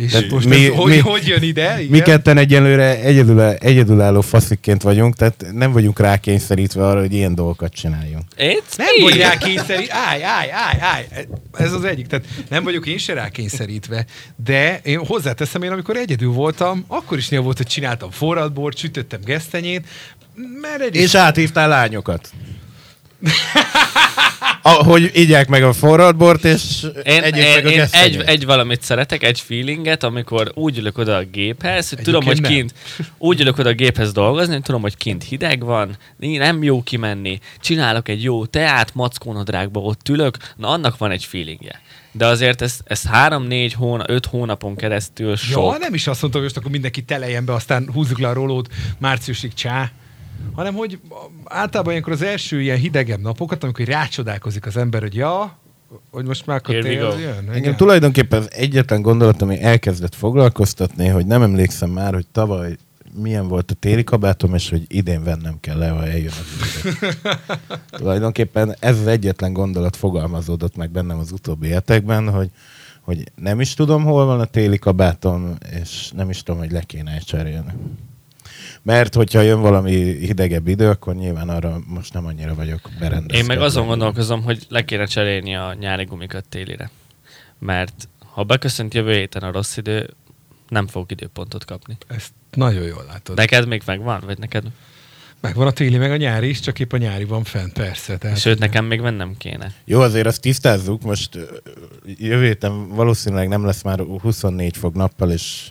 [0.00, 1.74] És Tehát most mi- ez, hogy, mi- hogy jön ide?
[1.80, 1.90] Igen?
[1.90, 7.72] Mi ketten egyenlőre egyedül, egyedülálló faszikként vagyunk, tehát nem vagyunk rákényszerítve arra, hogy ilyen dolgokat
[7.72, 8.24] csináljunk.
[8.36, 9.94] It's Nem vagy rákényszerítve.
[9.94, 11.04] Állj, állj, állj, állj.
[11.52, 12.06] Ez az egyik.
[12.06, 14.04] Tehát nem vagyok én se rákényszerítve.
[14.44, 19.20] De én hozzáteszem, én amikor egyedül voltam, akkor is néha volt, hogy csináltam forradbort, sütöttem
[19.24, 19.86] gesztenyét,
[20.60, 22.30] mert egy És áthívtál lányokat.
[24.62, 28.82] Ahogy igyák meg a forradbort, és Én, egyék én, meg a én egy, egy valamit
[28.82, 33.40] szeretek, egy feelinget, amikor úgy ülök oda a géphez, hogy tudom, hogy Egyébként kint, úgy
[33.40, 38.08] ülök oda a géphez dolgozni, hogy tudom, hogy kint hideg van, nem jó kimenni, csinálok
[38.08, 41.80] egy jó teát, mackónadrágba ott ülök, na annak van egy feelingje.
[42.12, 45.72] De azért ez, ez három-négy hóna, öt hónapon keresztül sok.
[45.72, 48.32] Ja, nem is azt mondtam, hogy most akkor mindenki teleljen be, aztán húzzuk le a
[48.32, 48.68] rólót
[48.98, 49.90] márciusig csá,
[50.54, 51.00] hanem hogy
[51.44, 55.58] általában ilyenkor az első ilyen hidegebb napokat, amikor rácsodálkozik az ember, hogy ja,
[56.10, 57.18] hogy most már we tél go.
[57.18, 57.36] jön.
[57.36, 57.76] Engem Igen.
[57.76, 62.76] tulajdonképpen az egyetlen gondolat, ami elkezdett foglalkoztatni, hogy nem emlékszem már, hogy tavaly
[63.14, 66.98] milyen volt a téli kabátom, és hogy idén vennem kell le, ha eljön az.
[68.00, 72.50] Tulajdonképpen ez az egyetlen gondolat fogalmazódott meg bennem az utóbbi hetekben, hogy,
[73.00, 76.80] hogy nem is tudom, hol van a téli kabátom, és nem is tudom, hogy le
[76.80, 77.72] kéne cserélni.
[78.82, 83.36] Mert hogyha jön valami hidegebb idő, akkor nyilván arra most nem annyira vagyok berendezkedve.
[83.36, 86.90] Én meg azon gondolkozom, hogy le kéne cserélni a nyári gumikat télire.
[87.58, 90.10] Mert ha beköszönt jövő héten a rossz idő,
[90.68, 91.96] nem fogok időpontot kapni.
[92.08, 93.36] Ezt nagyon jól látod.
[93.36, 94.22] Neked még megvan?
[94.26, 94.64] Vagy neked?
[95.40, 98.18] Megvan a téli, meg a nyári is, csak épp a nyári van fent, persze.
[98.18, 99.72] Tehát, Sőt, nekem még vennem kéne.
[99.84, 101.38] Jó, azért azt tisztázzuk, most
[102.04, 105.70] jövő héten valószínűleg nem lesz már 24 fok nappal, és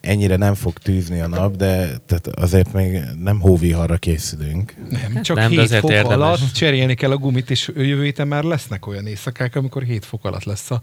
[0.00, 4.74] ennyire nem fog tűzni a nap, de tehát azért még nem hóviharra készülünk.
[4.90, 6.14] Nem, csak Nem, de 7 azért fok érdemes.
[6.14, 10.24] alatt cserélni kell a gumit, és jövő héten már lesznek olyan éjszakák, amikor 7 fok
[10.24, 10.80] alatt lesz a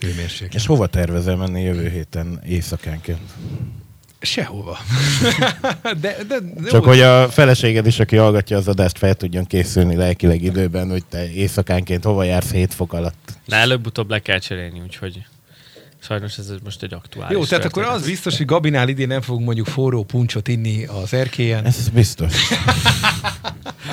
[0.00, 0.54] hőmérséklet.
[0.54, 3.18] És hova tervezel menni jövő héten éjszakánként?
[4.20, 4.78] Sehova.
[5.82, 9.44] de, de, de Csak úgy- hogy a feleséged is, aki hallgatja az adást, fel tudjon
[9.44, 13.32] készülni lelkileg időben, hogy te éjszakánként hova jársz 7 fok alatt.
[13.46, 15.26] De előbb-utóbb le kell cserélni, úgyhogy
[16.06, 19.44] sajnos ez most egy aktuális Jó, tehát akkor az biztos, hogy Gabinál idén nem fogunk
[19.44, 21.64] mondjuk forró puncsot inni az erkélyen.
[21.64, 22.32] Ez biztos.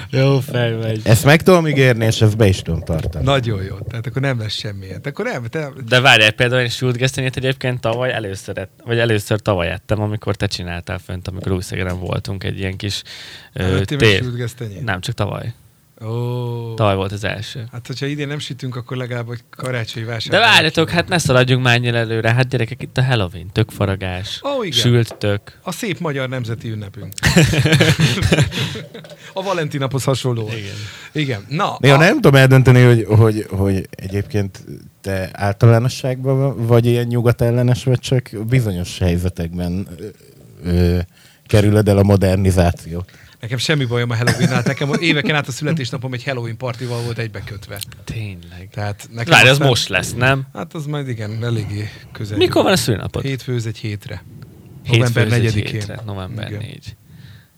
[0.09, 1.01] Jó fej vagy.
[1.03, 3.25] Ezt meg tudom ígérni, és ezt be is tudom tartani.
[3.25, 3.77] Nagyon jó.
[3.79, 5.01] Tehát akkor nem lesz semmilyen.
[5.03, 9.39] Akkor nem, te, De várjál, például én sült gesztenyét egyébként tavaly először, ett, vagy először
[9.39, 13.03] tavaly ettem, amikor te csináltál fönt, amikor Újszegeren voltunk egy ilyen kis
[13.53, 14.23] Előttél tér.
[14.83, 15.53] Nem, csak tavaly.
[16.05, 16.73] Ó.
[16.73, 17.63] Tavaly volt az első.
[17.71, 20.31] Hát, hogyha idén nem sütünk, akkor legalább egy karácsonyi vásár.
[20.31, 22.33] De várjatok, hát ne szaladjunk már ennyire előre.
[22.33, 24.79] Hát gyerekek, itt a Halloween, tök faragás, Ó, igen.
[24.79, 25.41] sült tök.
[25.63, 27.13] A szép magyar nemzeti ünnepünk.
[29.33, 30.47] a Valentin naphoz hasonló.
[30.47, 30.75] Igen.
[31.11, 31.45] Igen.
[31.49, 34.63] Na, Néha a- nem tudom eldönteni, hogy, hogy, hogy egyébként
[35.01, 40.05] te általánosságban vagy ilyen nyugatellenes, vagy csak bizonyos helyzetekben ö,
[40.69, 40.99] ö,
[41.47, 43.11] kerülöd el a modernizációt.
[43.43, 47.79] Nekem semmi bajom a halloween Nekem éveken át a születésnapom egy Halloween partival volt egybekötve.
[48.03, 48.69] Tényleg.
[48.71, 50.47] Tehát nekem Várj, az aztán- most lesz, nem?
[50.53, 52.37] Hát az majd igen, eléggé közel.
[52.37, 53.23] Mikor van a szülnapod?
[53.23, 54.23] Hétfő ez egy hétre.
[54.85, 55.71] November Hétfő, ez egy 4-én.
[55.71, 56.59] hétre, November Igen.
[56.59, 56.95] 4.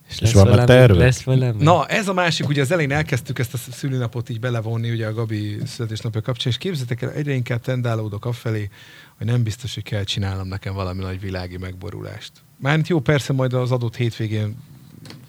[0.10, 0.98] És, És vannak valami, tervek?
[0.98, 1.64] Lesz valami?
[1.64, 5.14] Na, ez a másik, ugye az elején elkezdtük ezt a szülinapot így belevonni ugye a
[5.14, 8.70] Gabi születésnapja kapcsán, és képzeljétek el, egyre inkább tendálódok afelé,
[9.18, 12.32] hogy nem biztos, hogy kell csinálnom nekem valami nagy világi megborulást.
[12.58, 14.56] Mármint jó, persze majd az adott hétvégén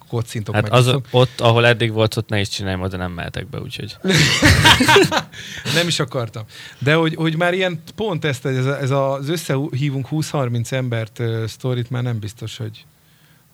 [0.08, 0.72] kocintok Hát meg.
[0.72, 3.96] az, ott, ahol eddig volt, ott ne is csinálj, oda nem mehetek be, úgyhogy.
[5.74, 6.44] Nem is akartam.
[6.78, 11.90] De hogy, hogy már ilyen pont ezt, ez, ez az összehívunk 20-30 embert uh, sztorit
[11.90, 12.84] már nem biztos, hogy,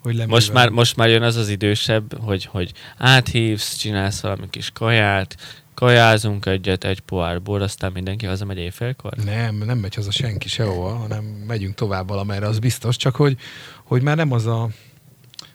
[0.03, 0.34] hogy leművel.
[0.34, 5.36] Most már, most már jön az az idősebb, hogy, hogy áthívsz, csinálsz valami kis kaját,
[5.74, 9.12] kajázunk egyet, egy pohár bor, aztán mindenki hazamegy éjfélkor?
[9.24, 13.36] Nem, nem megy haza senki sehova, hanem megyünk tovább valamerre, az biztos, csak hogy,
[13.84, 14.68] hogy már nem az a...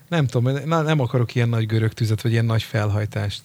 [0.08, 3.42] Nem tudom, na, nem akarok ilyen nagy görög tüzet, vagy ilyen nagy felhajtást.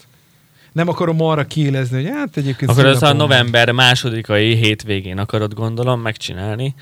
[0.72, 2.70] Nem akarom arra kiélezni, hogy hát egyébként...
[2.70, 6.74] Akkor az a november másodikai hétvégén akarod gondolom megcsinálni.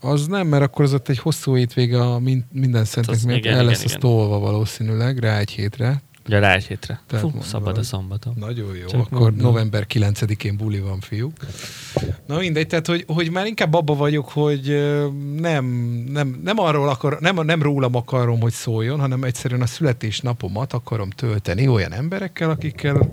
[0.00, 3.52] Az nem, mert akkor az ott egy hosszú hétvége a min- minden szentnek miatt igen,
[3.52, 4.00] el igen, lesz az igen.
[4.00, 6.02] tolva valószínűleg, rá egy hétre.
[6.26, 7.00] Ugye rá egy hétre.
[7.06, 8.34] Tehát Fú, mondom, szabad a szombaton.
[8.38, 9.46] Nagyon jó, Csak akkor mondom.
[9.46, 11.32] november 9-én buli van, fiúk.
[12.26, 14.94] Na mindegy, tehát hogy, hogy már inkább abba vagyok, hogy
[15.36, 15.64] nem,
[16.08, 21.10] nem, nem, arról akar, nem, nem rólam akarom, hogy szóljon, hanem egyszerűen a születésnapomat akarom
[21.10, 23.10] tölteni olyan emberekkel, akikkel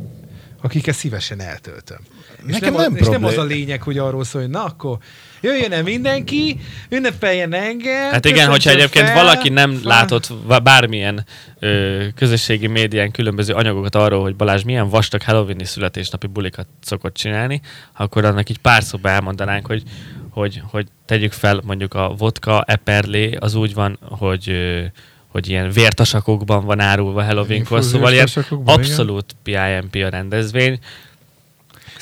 [0.61, 1.97] akiket szívesen eltöltöm.
[2.45, 4.63] És Nekem nem, nem a, és nem az a lényeg, hogy arról szól, hogy na
[4.63, 4.97] akkor
[5.41, 6.59] jöjjön el mindenki,
[6.89, 8.11] ünnepeljen engem.
[8.11, 10.33] Hát igen, hogyha egyébként fel, valaki nem fel- látott
[10.63, 11.25] bármilyen
[11.59, 17.61] ö, közösségi médián különböző anyagokat arról, hogy Balázs milyen vastag Halloweeni születésnapi bulikat szokott csinálni,
[17.97, 19.83] akkor annak így pár szóba elmondanánk, hogy,
[20.29, 24.83] hogy, hogy tegyük fel mondjuk a vodka eperlé, az úgy van, hogy ö,
[25.31, 28.27] hogy ilyen vértasakokban van árulva Halloweenkor, szóval ilyen
[28.65, 30.79] abszolút PIMP a rendezvény.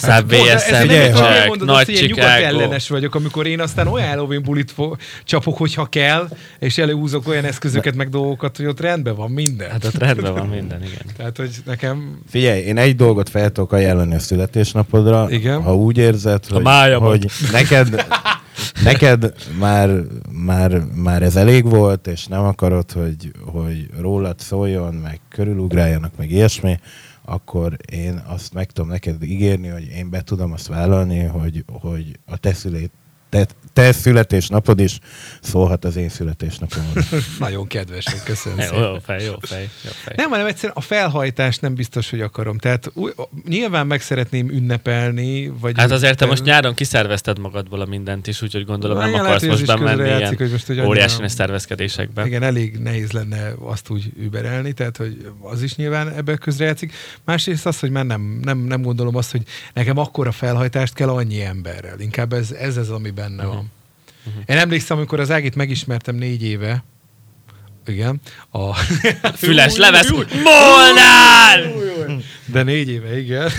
[0.01, 0.47] Hát, Subway
[1.11, 2.21] ha csek, mondod nagy Chicago.
[2.21, 6.27] ellenes vagyok, amikor én aztán olyan Halloween bulit fo- csapok, hogyha kell,
[6.59, 9.69] és előhúzok olyan eszközöket, meg dolgokat, hogy ott rendben van minden.
[9.69, 11.01] Hát ott rendben van minden, igen.
[11.17, 15.27] Tehát, hogy nekem Figyelj, én egy dolgot fel tudok ajánlani a születésnapodra.
[15.29, 15.61] Igen.
[15.61, 17.87] Ha úgy érzed, hogy, hogy neked,
[18.83, 19.89] neked már,
[20.31, 26.31] már, már ez elég volt, és nem akarod, hogy, hogy rólad szóljon, meg körülugráljanak, meg
[26.31, 26.79] ilyesmi,
[27.25, 32.19] akkor én azt meg tudom neked ígérni, hogy én be tudom azt vállalni, hogy, hogy
[32.25, 32.53] a te,
[33.29, 34.99] te, te születésnapod is
[35.41, 36.93] szólhat az én születésnapomon.
[37.39, 38.81] nagyon kedves vagy, köszönöm Jó, szépen.
[38.81, 40.13] jó fej, jó fej, jó fej.
[40.17, 42.57] Nem, hanem egyszerűen a felhajtást nem biztos, hogy akarom.
[42.57, 43.11] Tehát új,
[43.47, 45.77] nyilván meg szeretném ünnepelni, vagy...
[45.77, 49.25] Hát azért te most nyáron kiszervezted magadból a mindent is, úgyhogy gondolom Na, nem akarsz
[49.25, 52.25] lehet, hogy most bemenni ilyen hogy most, hogy óriási nagy szervezkedésekbe.
[52.25, 56.93] Igen, elég nehéz lenne azt úgy überelni, tehát hogy az is nyilván ebbe közrejátszik.
[57.25, 59.41] Másrészt az, hogy már nem, nem, nem gondolom azt, hogy
[59.73, 61.99] nekem akkora felhajtást kell annyi emberrel.
[61.99, 63.53] Inkább ez, ez az, ami benne Mhm.
[63.53, 63.71] van.
[64.45, 66.83] Én emlékszem, amikor az Ágit megismertem négy éve,
[67.87, 68.19] igen,
[68.51, 68.73] a...
[69.41, 70.09] Füles levesz.
[70.43, 71.73] Molnár!
[72.45, 73.49] De négy éve, igen.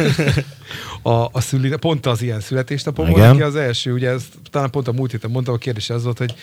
[1.02, 3.18] A, a szüli, pont az ilyen születésnapom Igen.
[3.18, 6.04] volt, neki az első, ugye ez, talán pont a múlt héten mondtam, a kérdés az
[6.04, 6.34] volt, hogy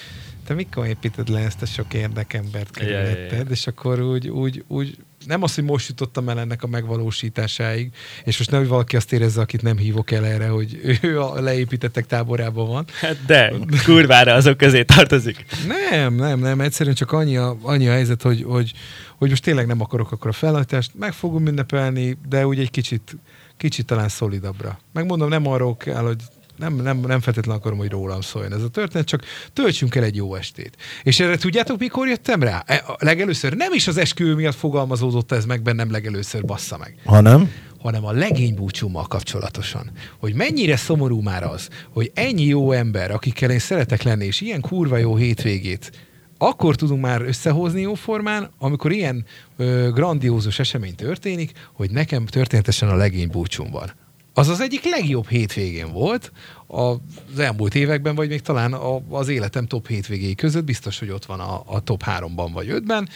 [0.46, 3.04] te mikor építed le ezt a sok érdekembert Ja, ja, ja.
[3.14, 4.98] körülötted, és akkor úgy, úgy, úgy,
[5.28, 7.92] nem az, hogy most jutottam el ennek a megvalósításáig,
[8.24, 12.06] és most nehogy valaki azt érezze, akit nem hívok el erre, hogy ő a leépítettek
[12.06, 12.86] táborában van.
[13.02, 13.54] Hát de,
[13.84, 15.46] kurvára azok közé tartozik.
[15.68, 18.74] Nem, nem, nem, egyszerűen csak annyi a, annyi a helyzet, hogy, hogy,
[19.18, 23.18] hogy most tényleg nem akarok akkor a felhajtást, meg fogom ünnepelni, de úgy egy kicsit,
[23.58, 24.80] kicsit talán szolidabbra.
[24.94, 26.22] Megmondom, nem arról kell, hogy
[26.58, 30.16] nem, nem, nem feltétlenül akarom, hogy rólam szóljon ez a történet, csak töltsünk el egy
[30.16, 30.78] jó estét.
[31.04, 32.64] És erre tudjátok, mikor jöttem rá?
[32.66, 37.22] E, legelőször nem is az esküvő miatt fogalmazódott ez meg bennem legelőször, bassza meg Ha
[37.22, 37.52] nem?
[37.78, 39.92] hanem a legénybúcsúmmal kapcsolatosan.
[40.20, 44.62] Hogy mennyire szomorú már az, hogy ennyi jó ember, akikkel én szeretek lenni, és ilyen
[44.62, 45.92] kurva jó hétvégét,
[46.38, 49.26] akkor tudunk már összehozni jóformán, amikor ilyen
[49.58, 53.92] ö, grandiózus esemény történik, hogy nekem történetesen a legény búcsúm van.
[54.38, 56.32] Az az egyik legjobb hétvégén volt
[56.68, 61.26] az elmúlt években, vagy még talán a, az életem top hétvégéi között, biztos, hogy ott
[61.26, 63.10] van a, a top háromban vagy ötben,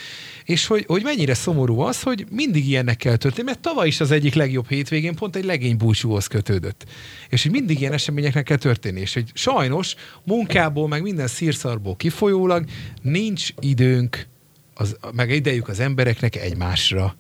[0.44, 4.12] és hogy, hogy mennyire szomorú az, hogy mindig ilyennek kell történni, mert tavaly is az
[4.12, 6.86] egyik legjobb hétvégén pont egy legény búcsúhoz kötődött.
[7.30, 12.66] És hogy mindig ilyen eseményeknek kell történni, és hogy sajnos munkából, meg minden szírszarból kifolyólag
[13.02, 14.28] nincs időnk,
[14.74, 17.16] az, meg idejük az embereknek egymásra.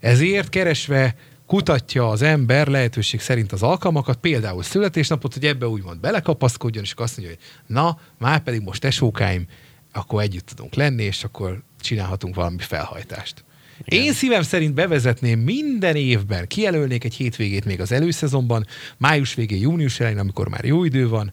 [0.00, 1.14] Ezért keresve
[1.46, 7.04] kutatja az ember lehetőség szerint az alkalmakat, például születésnapot, hogy ebbe úgymond belekapaszkodjon, és akkor
[7.04, 7.44] azt mondja, hogy
[7.76, 9.46] na, már pedig most tesókáim,
[9.92, 13.44] akkor együtt tudunk lenni, és akkor csinálhatunk valami felhajtást.
[13.84, 14.04] Igen.
[14.04, 18.66] Én szívem szerint bevezetném minden évben, kijelölnék egy hétvégét még az előszezonban,
[18.96, 21.32] május végén, június elején, amikor már jó idő van,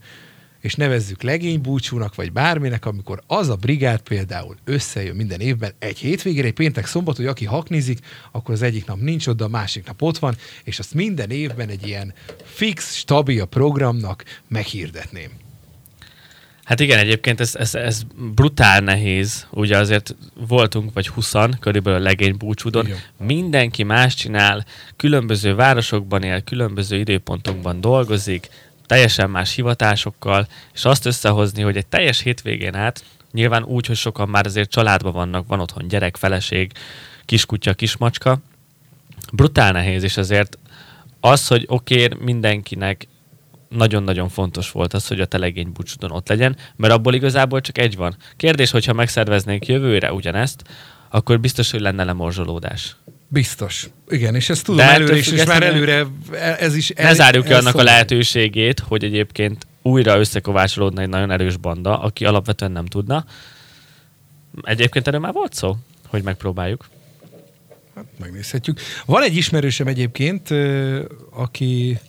[0.62, 6.48] és nevezzük legénybúcsúnak, vagy bárminek, amikor az a brigád például összejön minden évben egy hétvégére,
[6.48, 8.00] egy péntek szombat, hogy aki haknizik,
[8.32, 11.70] akkor az egyik nap nincs oda, a másik nap ott van, és azt minden évben
[11.70, 15.30] egy ilyen fix, stabil programnak meghirdetném.
[16.70, 18.02] Hát igen, egyébként ez, ez, ez
[18.36, 19.48] brutál nehéz.
[19.52, 20.16] Ugye azért
[20.48, 22.86] voltunk, vagy 20 körülbelül a legény búcsúdon.
[22.86, 22.98] Igen.
[23.18, 28.50] Mindenki más csinál, különböző városokban él, különböző időpontokban dolgozik,
[28.90, 34.30] teljesen más hivatásokkal, és azt összehozni, hogy egy teljes hétvégén át, nyilván úgy, hogy sokan
[34.30, 36.72] már azért családban vannak, van otthon gyerek, feleség,
[37.26, 38.38] kiskutya, kismacska,
[39.32, 40.58] brutál nehéz, és azért
[41.20, 43.08] az, hogy oké, mindenkinek
[43.70, 47.96] nagyon-nagyon fontos volt az, hogy a telegény búcsúdon ott legyen, mert abból igazából csak egy
[47.96, 48.16] van.
[48.38, 50.64] Kérdés, hogyha megszerveznénk jövőre ugyanezt,
[51.10, 52.96] akkor biztos, hogy lenne lemorzsolódás.
[53.32, 53.90] Biztos.
[54.08, 56.06] Igen, és ezt tudom De előre is, és már előre
[56.60, 56.90] ez is...
[56.90, 62.26] Ne zárjuk ki annak a lehetőségét, hogy egyébként újra összekovácsolódna egy nagyon erős banda, aki
[62.26, 63.26] alapvetően nem tudna.
[64.62, 65.78] Egyébként erről már volt szó,
[66.08, 66.90] hogy megpróbáljuk.
[67.96, 68.80] Hát megnézhetjük.
[69.06, 70.50] Van egy ismerősöm egyébként,
[71.30, 72.00] aki,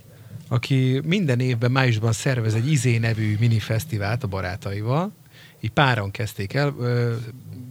[0.49, 5.13] aki minden évben májusban szervez egy Izé nevű minifesztivált a barátaival.
[5.61, 6.75] Így páran kezdték el,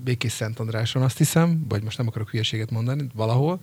[0.04, 3.60] Békés Szent Andráson azt hiszem, vagy most nem akarok hülyeséget mondani, valahol.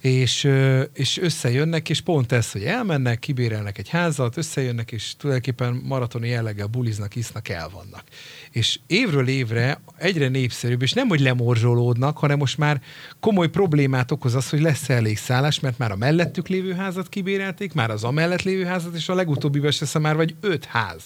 [0.00, 0.48] és,
[0.92, 6.66] és összejönnek, és pont ez, hogy elmennek, kibérelnek egy házat, összejönnek, és tulajdonképpen maratoni jelleggel
[6.66, 8.02] buliznak, isznak, el vannak.
[8.50, 12.80] És évről évre egyre népszerűbb, és nem, hogy lemorzsolódnak, hanem most már
[13.20, 17.72] komoly problémát okoz az, hogy lesz elég szállás, mert már a mellettük lévő házat kibérelték,
[17.72, 21.02] már az amellett lévő házat, és a legutóbbiban se már vagy öt ház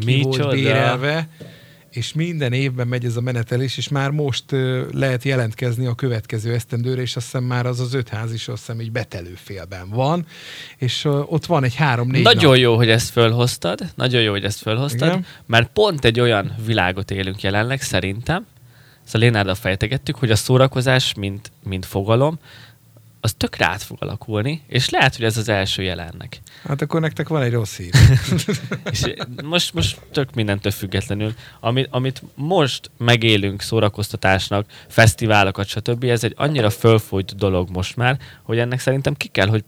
[0.00, 0.54] ki volt Micsoda?
[0.54, 1.28] bérelve,
[1.90, 4.44] és minden évben megy ez a menetelés, és már most
[4.92, 8.58] lehet jelentkezni a következő esztendőre, és azt hiszem már az az öt ház is azt
[8.58, 10.26] hiszem így betelőfélben van,
[10.76, 12.60] és ott van egy három-négy Nagyon nap.
[12.60, 15.24] jó, hogy ezt fölhoztad, nagyon jó, hogy ezt fölhoztad, Igen.
[15.46, 18.46] mert pont egy olyan világot élünk jelenleg szerintem,
[19.04, 22.38] szóval Lénárdal fejtegettük, hogy a szórakozás, mint, mint fogalom,
[23.26, 26.40] az tökre át fog alakulni, és lehet, hogy ez az első jelennek.
[26.64, 27.90] Hát akkor nektek van egy rossz hír.
[28.92, 29.14] És
[29.44, 36.70] most, most tök mindentől függetlenül, amit, amit most megélünk szórakoztatásnak, fesztiválokat, stb., ez egy annyira
[36.70, 39.64] fölfolyt dolog most már, hogy ennek szerintem ki kell, hogy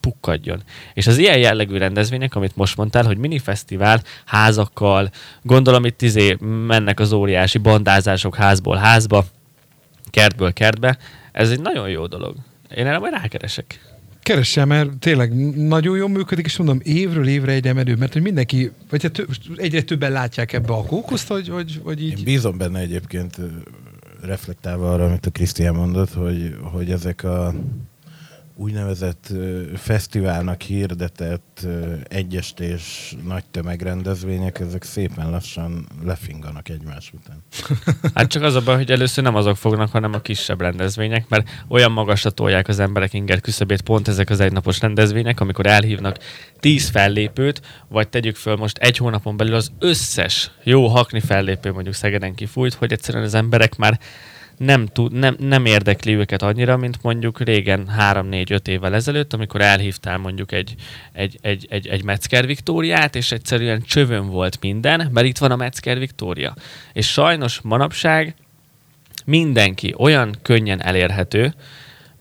[0.00, 0.62] pukkadjon.
[0.94, 5.10] És az ilyen jellegű rendezvények, amit most mondtál, hogy minifesztivál házakkal,
[5.42, 6.36] gondolom itt izé
[6.66, 9.24] mennek az óriási bandázások házból házba,
[10.10, 10.98] kertből kertbe,
[11.32, 12.36] ez egy nagyon jó dolog.
[12.76, 13.94] Én erre majd rákeresek.
[14.22, 18.70] Keressem, mert tényleg nagyon jól működik, és mondom, évről évre egyre menő, mert hogy mindenki,
[18.90, 22.18] vagy hát tö- egyre többen látják ebbe a kókuszt, hogy, hogy, hogy így...
[22.18, 23.36] Én bízom benne egyébként,
[24.22, 27.54] reflektálva arra, amit a Krisztián mondott, hogy, hogy ezek a
[28.56, 29.32] úgynevezett
[29.76, 31.66] fesztiválnak hirdetett
[32.08, 37.42] egyestés nagy tömegrendezvények, ezek szépen lassan lefinganak egymás után.
[38.14, 41.48] Hát csak az a baj, hogy először nem azok fognak, hanem a kisebb rendezvények, mert
[41.68, 46.18] olyan magasra tolják az emberek inger küszöbét pont ezek az egynapos rendezvények, amikor elhívnak
[46.60, 51.94] tíz fellépőt, vagy tegyük föl most egy hónapon belül az összes jó hakni fellépő mondjuk
[51.94, 53.98] Szegeden kifújt, hogy egyszerűen az emberek már
[54.56, 60.18] nem, tud, nem, nem érdekli őket annyira, mint mondjuk régen 3-4-5 évvel ezelőtt, amikor elhívtál
[60.18, 60.74] mondjuk egy,
[61.12, 65.56] egy, egy, egy, egy Metzger Viktóriát, és egyszerűen csövön volt minden, mert itt van a
[65.56, 66.54] Metzger Viktória.
[66.92, 68.34] És sajnos manapság
[69.24, 71.54] mindenki olyan könnyen elérhető,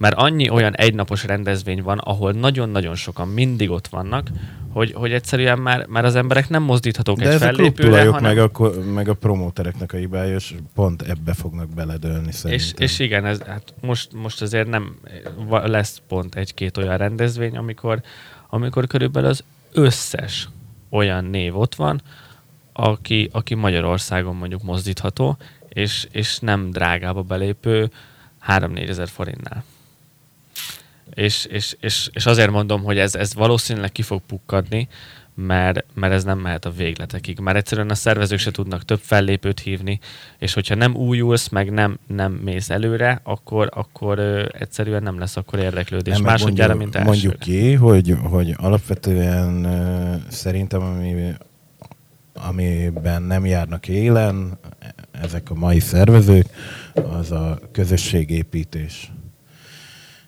[0.04, 4.28] mert annyi olyan egynapos rendezvény van, ahol nagyon-nagyon sokan mindig ott vannak,
[4.70, 8.36] hogy, hogy egyszerűen már, már az emberek nem mozdíthatók De egy ez a klubtulajok hanem...
[8.36, 12.78] meg a, meg a promótereknek a hibája, és pont ebbe fognak beledőlni szerintem.
[12.78, 14.96] És, és igen, ez, hát most, most azért nem
[15.48, 18.02] lesz pont egy-két olyan rendezvény, amikor,
[18.50, 20.50] amikor körülbelül az összes
[20.90, 22.02] olyan név ott van,
[22.74, 25.38] aki, aki Magyarországon mondjuk mozdítható,
[25.70, 27.92] és, és nem drágába belépő
[28.48, 29.64] 3-4 ezer forintnál.
[31.14, 34.88] És, és, és, és azért mondom, hogy ez, ez valószínűleg ki fog pukkadni,
[35.36, 37.40] mert, mert ez nem mehet a végletekig.
[37.40, 40.00] Már egyszerűen a szervezők se tudnak több fellépőt hívni,
[40.40, 45.38] és hogyha nem újulsz, meg nem, nem mész előre, akkor, akkor ö, egyszerűen nem lesz
[45.38, 46.14] akkor érdeklődés.
[46.14, 47.28] Nem, Másodjára, mondjuk, mint elsőre.
[47.28, 51.34] mondjuk ki, hogy, hogy alapvetően ö, szerintem, ami,
[52.34, 54.58] amiben nem járnak élen
[55.12, 56.46] ezek a mai szervezők,
[56.94, 59.12] az a közösségépítés.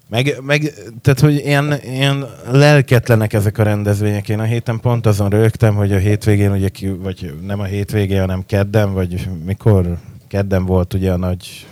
[0.10, 4.30] Meg, meg tehát, hogy ilyen, ilyen lelketlenek ezek a rendezvények.
[4.30, 8.20] Én a héten pont azon rögtem, hogy a hétvégén, ugye ki, vagy nem a hétvégén,
[8.20, 9.98] hanem kedden, vagy mikor
[10.28, 11.68] kedden volt ugye a nagy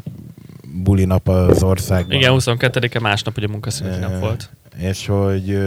[0.84, 2.18] buli nap az országban.
[2.18, 4.50] Igen, 22-e másnap ugye munkaszüneti nap Ö, volt.
[4.78, 5.60] És hogy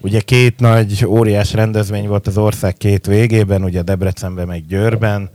[0.00, 5.30] ugye két nagy, óriás rendezvény volt az ország két végében, ugye Debrecenben meg Győrben,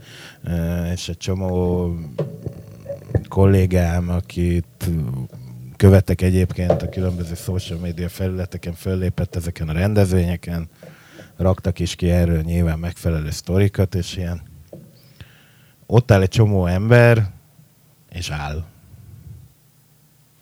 [0.92, 1.90] és egy csomó
[3.28, 4.90] kollégám, akit
[5.76, 10.68] követek egyébként a különböző social media felületeken, föllépett ezeken a rendezvényeken,
[11.36, 14.42] raktak is ki erről nyilván megfelelő sztorikat, és ilyen
[15.86, 17.30] ott áll egy csomó ember,
[18.12, 18.64] és áll.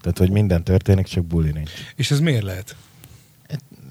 [0.00, 1.70] Tehát, hogy minden történik, csak buli nincs.
[1.96, 2.76] És ez miért lehet?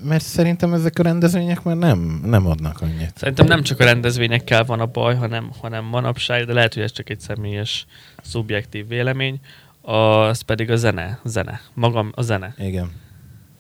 [0.04, 3.12] Mert szerintem ezek a rendezvények már nem, nem adnak annyit.
[3.16, 6.92] Szerintem nem csak a rendezvényekkel van a baj, hanem, hanem manapság, de lehet, hogy ez
[6.92, 7.86] csak egy személyes,
[8.24, 9.40] szubjektív vélemény,
[9.86, 11.20] az pedig a zene.
[11.24, 11.62] zene.
[11.74, 12.56] Magam a zene.
[12.58, 12.92] Igen.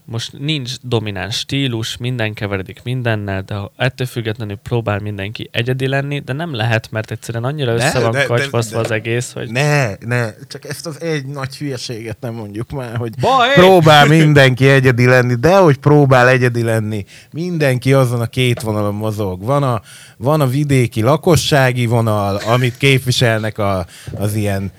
[0.06, 6.34] Most nincs domináns stílus, minden keveredik mindennel, de ettől függetlenül próbál mindenki egyedi lenni, de
[6.34, 10.30] nem lehet, mert egyszerűen annyira De- össze van de- de- az egész, hogy Ne, ne,
[10.48, 13.54] csak ezt az egy nagy hülyeséget nem mondjuk már, hogy Baj!
[13.54, 19.44] próbál mindenki egyedi lenni, de hogy próbál egyedi lenni, mindenki azon a két vonalon mozog.
[19.44, 19.82] Van a,
[20.18, 24.72] van a vidéki lakossági vonal, amit képviselnek a, az ilyen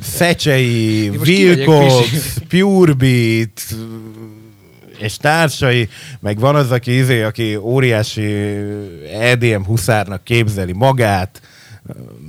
[0.00, 2.40] Szecsei, Wilcox, pisi.
[2.48, 3.62] Purebeat,
[4.98, 5.88] és társai,
[6.20, 8.22] meg van az, aki, izé, aki óriási
[9.12, 11.40] EDM huszárnak képzeli magát,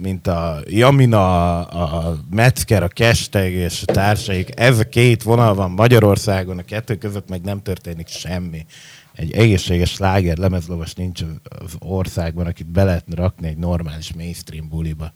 [0.02, 4.60] mint a Jamina, a Metzger, a Kesteg és a társaik.
[4.60, 8.66] Ez a két vonal van Magyarországon, a kettő között meg nem történik semmi.
[9.14, 15.14] Egy egészséges sláger lemezlovas nincs az országban, akit be lehetne rakni egy normális mainstream buliba.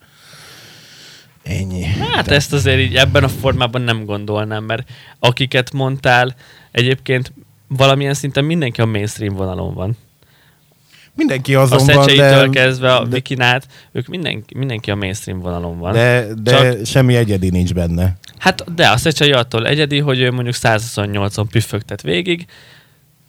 [1.43, 1.83] Ennyi.
[1.83, 4.89] Hát ezt azért így ebben a formában nem gondolnám, mert
[5.19, 6.35] akiket mondtál,
[6.71, 7.33] egyébként
[7.67, 9.97] valamilyen szinten mindenki a mainstream vonalon van.
[11.15, 15.39] Mindenki A azon van, Szecseitől de, kezdve a de, Vikinát, ők mindenki, mindenki a mainstream
[15.39, 15.93] vonalon van.
[15.93, 18.17] de, de Csak- semmi egyedi nincs benne.
[18.37, 22.45] Hát de a Szecsei attól egyedi, hogy ő mondjuk 128-on püffögtet végig,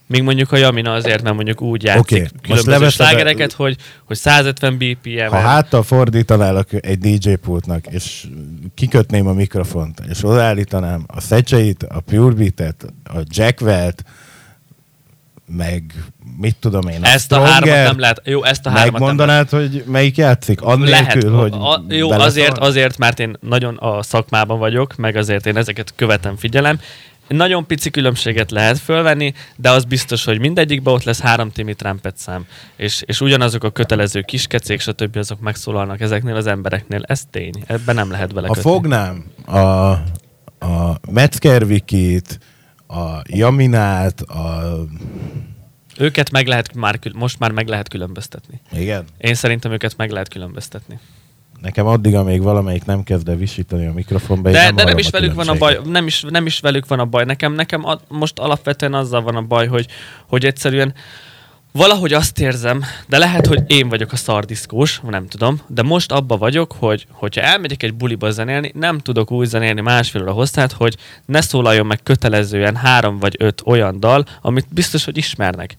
[0.06, 3.76] míg mondjuk a Jamina azért, mert mondjuk úgy játszik okay, különböző leveszed a- slágereket, hogy,
[4.04, 5.28] hogy 150 BPM.
[5.28, 8.26] Ha háttal fordítanál egy DJ pultnak, és
[8.74, 14.04] kikötném a mikrofont, és odaállítanám a Szecseit, a Pure Beat-et, a Jackwell-t,
[15.46, 15.82] meg
[16.38, 19.50] mit tudom én, ezt a Stronger-t, hármat nem lehet, jó, ezt a hármat nem Megmondanád,
[19.50, 20.60] hogy melyik játszik?
[20.60, 20.78] lehet.
[20.78, 25.46] Annélkül, hogy a, a, jó, azért, azért, mert én nagyon a szakmában vagyok, meg azért
[25.46, 26.78] én ezeket követem, figyelem.
[27.28, 32.16] Nagyon pici különbséget lehet fölvenni, de az biztos, hogy mindegyikben ott lesz három Timmy Trumpet
[32.16, 32.46] szám,
[32.76, 35.16] és, és ugyanazok a kötelező kiskecék, stb.
[35.16, 37.02] azok megszólalnak ezeknél az embereknél.
[37.06, 37.62] Ez tény.
[37.66, 38.62] Ebben nem lehet Ha belekötni.
[38.62, 39.58] fognám a,
[40.66, 42.38] a Metzger Wikit,
[42.88, 44.74] a Jaminát, a...
[45.98, 48.60] Őket meg lehet már, most már meg lehet különböztetni.
[48.72, 49.04] Igen?
[49.18, 50.98] Én szerintem őket meg lehet különböztetni.
[51.60, 55.10] Nekem addig, amíg valamelyik nem kezd el visítani a mikrofonba, De, nem de nem is
[55.10, 57.24] velük van a baj, nem is, nem is velük van a baj.
[57.24, 59.86] Nekem, nekem a, most alapvetően azzal van a baj, hogy,
[60.26, 60.94] hogy egyszerűen
[61.72, 66.36] valahogy azt érzem, de lehet, hogy én vagyok a szardiszkós, nem tudom, de most abba
[66.36, 70.96] vagyok, hogy hogyha elmegyek egy buliba zenélni, nem tudok úgy zenélni másfél óra hosszát, hogy
[71.26, 75.76] ne szólaljon meg kötelezően három vagy öt olyan dal, amit biztos, hogy ismernek.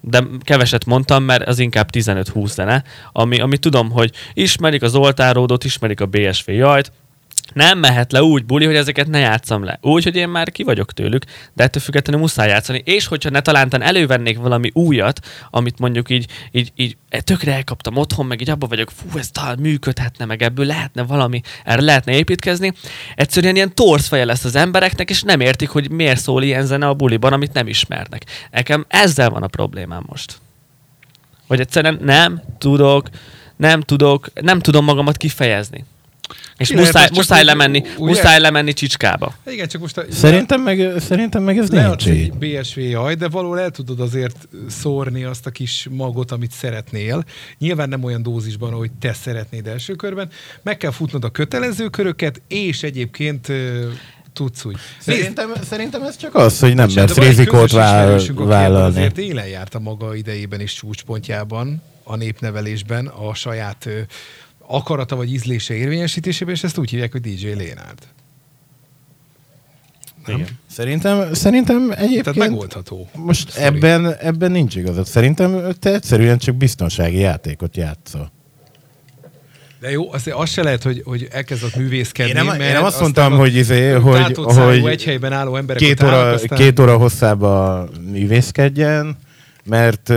[0.00, 5.64] De keveset mondtam, mert az inkább 15-20 zene, ami, ami tudom, hogy ismerik az Oltáródot,
[5.64, 6.92] ismerik a BSV jajt,
[7.52, 9.78] nem mehet le úgy buli, hogy ezeket ne játszam le.
[9.82, 11.24] Úgy, hogy én már ki vagyok tőlük,
[11.54, 12.82] de ettől függetlenül muszáj játszani.
[12.84, 17.96] És hogyha ne talántán elővennék valami újat, amit mondjuk így, így, így e, tökre elkaptam
[17.96, 22.12] otthon, meg így abba vagyok, fú, ez talán működhetne, meg ebből lehetne valami, erre lehetne
[22.12, 22.72] építkezni.
[23.14, 26.94] Egyszerűen ilyen torszfeje lesz az embereknek, és nem értik, hogy miért szól ilyen zene a
[26.94, 28.24] buliban, amit nem ismernek.
[28.50, 30.38] Nekem ezzel van a problémám most.
[31.46, 33.08] Hogy egyszerűen nem tudok,
[33.56, 35.84] nem tudok, nem tudom magamat kifejezni.
[36.56, 38.10] És lehet, muszáj, muszáj, lemenni, ugye?
[38.10, 39.34] muszáj lemenni csicskába.
[39.46, 42.32] Igen, csak most a, Szerintem meg, szerintem meg ez nincs egy így.
[42.32, 47.24] BSV jaj, de valahol el tudod azért szórni azt a kis magot, amit szeretnél.
[47.58, 50.30] Nyilván nem olyan dózisban, hogy te szeretnéd első körben.
[50.62, 53.52] Meg kell futnod a kötelező köröket, és egyébként
[54.32, 54.76] tudsz úgy.
[55.04, 57.70] Nézd, Szerintem, szerintem ez csak az, hogy nem mersz rizikót
[58.34, 58.96] vállalni.
[58.96, 63.88] Azért élen járt a maga idejében és csúcspontjában, a népnevelésben, a saját
[64.68, 67.98] akarata vagy ízlése érvényesítésében, és ezt úgy hívják, hogy DJ Lénárd.
[70.26, 70.46] Igen.
[70.66, 72.22] Szerintem, szerintem egyébként...
[72.22, 73.08] Tehát megoldható.
[73.14, 73.66] Most Sztori.
[73.66, 75.06] ebben, ebben nincs igazad.
[75.06, 78.32] Szerintem te egyszerűen csak biztonsági játékot játszol.
[79.80, 82.30] De jó, azt, azt se lehet, hogy, hogy elkezdett művészkedni.
[82.30, 85.82] Én nem, mert én nem azt mondtam, hogy, izé, hogy, hogy egy helyben álló emberek
[85.82, 86.58] két óra, állnak, aztán...
[86.58, 89.16] két óra hosszába művészkedjen,
[89.64, 90.08] mert,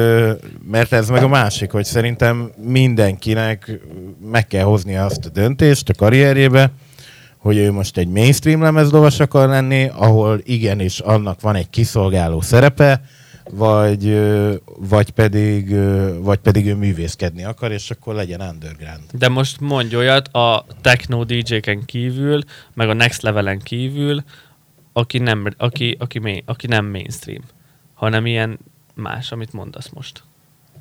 [0.71, 3.79] mert ez meg a másik, hogy szerintem mindenkinek
[4.31, 6.71] meg kell hoznia azt a döntést a karrierjébe,
[7.37, 13.01] hogy ő most egy mainstream lemezlovas akar lenni, ahol igenis annak van egy kiszolgáló szerepe,
[13.49, 14.19] vagy,
[14.65, 15.75] vagy, pedig,
[16.19, 19.03] vagy pedig ő művészkedni akar, és akkor legyen underground.
[19.11, 22.41] De most mondj olyat a techno DJ-ken kívül,
[22.73, 24.23] meg a next levelen kívül,
[24.93, 27.43] aki nem, aki, aki, aki nem mainstream,
[27.93, 28.59] hanem ilyen
[29.01, 30.23] más, amit mondasz most.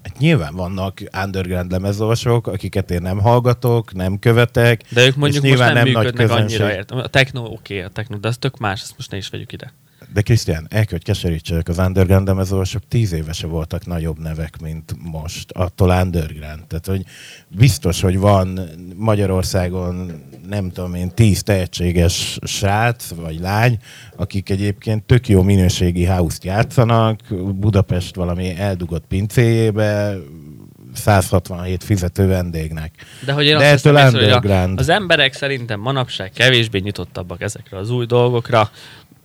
[0.02, 4.82] Hát nyilván vannak underground lemezolvasók, akiket én nem hallgatok, nem követek.
[4.88, 6.60] De ők mondjuk most nem, nem nagy működnek közönség.
[6.60, 6.98] annyira, értem.
[6.98, 9.52] A techno oké, okay, a techno, de az tök más, ezt most ne is vegyük
[9.52, 9.72] ide.
[10.12, 14.94] De Krisztián, el kell, hogy keserítsenek, az underground lemezolvasók tíz évese voltak nagyobb nevek, mint
[15.02, 16.66] most, attól underground.
[16.66, 17.04] Tehát, hogy
[17.48, 18.60] biztos, hogy van
[18.96, 23.78] Magyarországon, nem tudom én, tíz tehetséges srác vagy lány,
[24.16, 27.20] akik egyébként tök jó minőségi house-t játszanak,
[27.54, 30.16] Budapest valami eldugott pincéjébe,
[30.94, 32.94] 167 fizető vendégnek.
[33.24, 37.40] De hogy én De azt ettől hiszem, hogy a, az emberek szerintem manapság kevésbé nyitottabbak
[37.40, 38.70] ezekre az új dolgokra.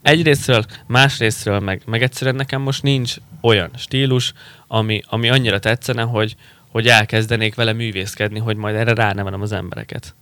[0.05, 4.33] Egyrésztről, másrésztről meg, meg egyszerűen nekem most nincs olyan stílus,
[4.67, 6.35] ami, ami annyira tetszene, hogy,
[6.71, 10.15] hogy elkezdenék vele művészkedni, hogy majd erre ránevelem az embereket.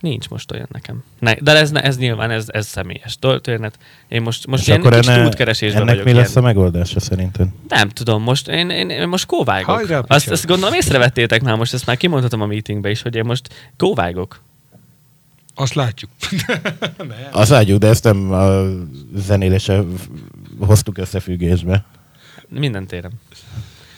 [0.00, 1.04] Nincs most olyan nekem.
[1.18, 3.78] Ne, de ez, ez nyilván, ez, ez személyes történet.
[4.08, 6.12] Én most, most És ilyen akkor kicsit enne, útkeresésben ennek vagyok.
[6.12, 7.48] mi lesz a megoldása szerinted?
[7.68, 9.74] Nem tudom, most én, én, én most kóvágok.
[9.74, 13.24] Hajrá, azt, azt gondolom észrevettétek már most, ezt már kimondhatom a meetingbe is, hogy én
[13.24, 14.40] most kóvágok.
[15.60, 16.10] Azt látjuk.
[16.96, 17.12] nem.
[17.32, 18.62] Az ágyuk, de ezt nem a
[19.14, 19.82] zenélése
[20.58, 21.84] hoztuk összefüggésbe.
[22.48, 23.12] Minden téren.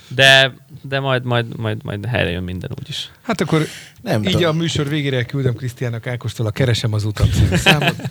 [0.08, 3.10] De, de majd, majd, majd, majd helyre jön minden úgyis.
[3.22, 3.66] Hát akkor
[4.02, 4.48] Nem így tudom.
[4.48, 7.96] a műsor végére küldöm Krisztiának Ákostól a Keresem az utam című számot.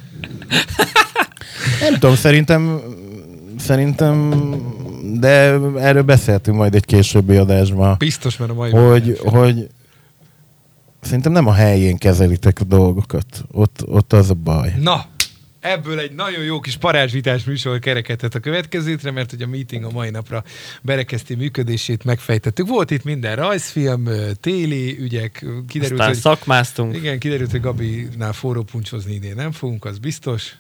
[1.82, 2.82] Nem tudom, szerintem
[3.60, 4.34] szerintem,
[5.20, 5.30] de
[5.78, 8.72] erről beszéltünk majd egy későbbi adásban, Biztos, mert a mai...
[8.72, 9.70] hogy, hogy
[11.02, 13.26] szerintem nem a helyén kezelitek a dolgokat.
[13.52, 14.74] Ott, ott az a baj.
[14.80, 15.06] Na,
[15.60, 19.92] ebből egy nagyon jó kis parázsvitás műsor kerekedhet a következőtre, mert hogy a meeting a
[19.92, 20.44] mai napra
[20.82, 22.68] berekezti működését, megfejtettük.
[22.68, 26.18] Volt itt minden rajzfilm, téli ügyek, kiderült, Aztán hogy...
[26.18, 30.58] szakmáztunk, Igen, kiderült, hogy Gabinál forró puncshozni idén nem fogunk, az biztos.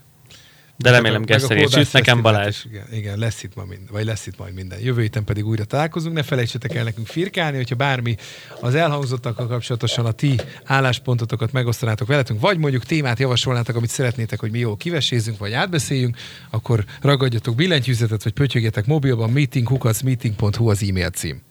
[0.80, 2.47] De remélem Geszter és süt nekem Balázs.
[2.47, 4.80] is, Igen, igen, lesz itt ma minden, vagy lesz itt majd minden.
[4.80, 6.15] Jövő héten pedig újra találkozunk.
[6.15, 8.15] Ne felejtsetek el nekünk firkálni, hogyha bármi
[8.59, 14.51] az elhangzottakkal kapcsolatosan a ti álláspontotokat megosztanátok veletek, vagy mondjuk témát javasolnátok, amit szeretnétek, hogy
[14.51, 16.17] mi jól kivesézzünk, vagy átbeszéljünk,
[16.49, 21.49] akkor ragadjatok billentyűzetet, vagy pötyögjetek mobilban, meeting.meeting.hu az e-mail cím.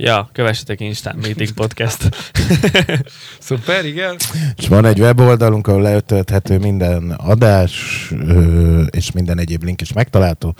[0.00, 2.08] Ja, kövessetek Instán Meeting Podcast.
[3.38, 4.16] Szuper, igen.
[4.56, 7.72] És van egy weboldalunk, ahol leötölthető minden adás,
[8.90, 10.54] és minden egyéb link is megtalálható.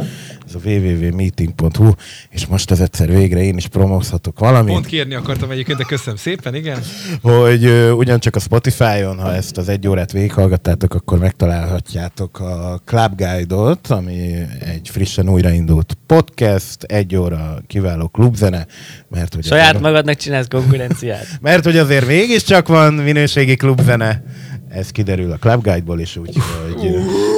[0.46, 1.90] Ez a www.meeting.hu,
[2.30, 4.72] és most ez egyszer végre én is promózhatok valamit.
[4.72, 6.82] Pont kérni akartam egyébként, de köszönöm szépen, igen.
[7.22, 13.86] hogy ugyancsak a Spotify-on, ha ezt az egy órát végighallgattátok, akkor megtalálhatjátok a Club Guide-ot,
[13.86, 18.66] ami egy frissen újraindult podcast, egy óra kiváló klubzene,
[19.08, 21.26] mert hogy, Saját azért, magadnak csinálsz konkurenciát.
[21.40, 24.22] mert hogy azért mégiscsak van minőségi klubzene,
[24.68, 26.42] ez kiderül a Club Guide-ból is, úgyhogy,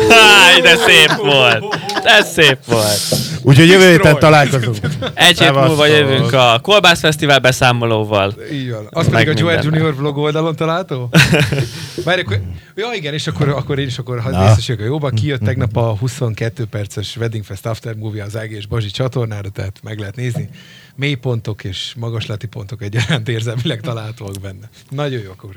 [0.09, 1.65] Háj, de szép volt!
[2.03, 3.01] De szép volt!
[3.43, 4.77] úgyhogy jövő héten találkozunk.
[5.15, 8.35] Egy hét múlva jövünk a Kolbász Fesztivál beszámolóval.
[8.53, 8.87] Így van.
[8.91, 9.63] Az pedig a Joel.
[9.63, 11.09] Junior vlog oldalon található?
[12.05, 12.41] Várj, akkor...
[12.75, 15.09] Ja, igen, és akkor, akkor én is akkor részesek a jóba.
[15.09, 19.81] Kijött tegnap a 22 perces Wedding Fest After Movie az Ági és Bazsi csatornára, tehát
[19.83, 20.49] meg lehet nézni.
[20.97, 24.69] Mélypontok és magaslati pontok egyaránt érzelmileg találhatóak benne.
[24.91, 25.51] Nagyon jó, akkor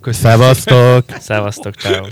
[0.00, 0.38] köszönöm.
[0.38, 1.04] Szevasztok!
[1.20, 2.06] Szevasztok, ciao.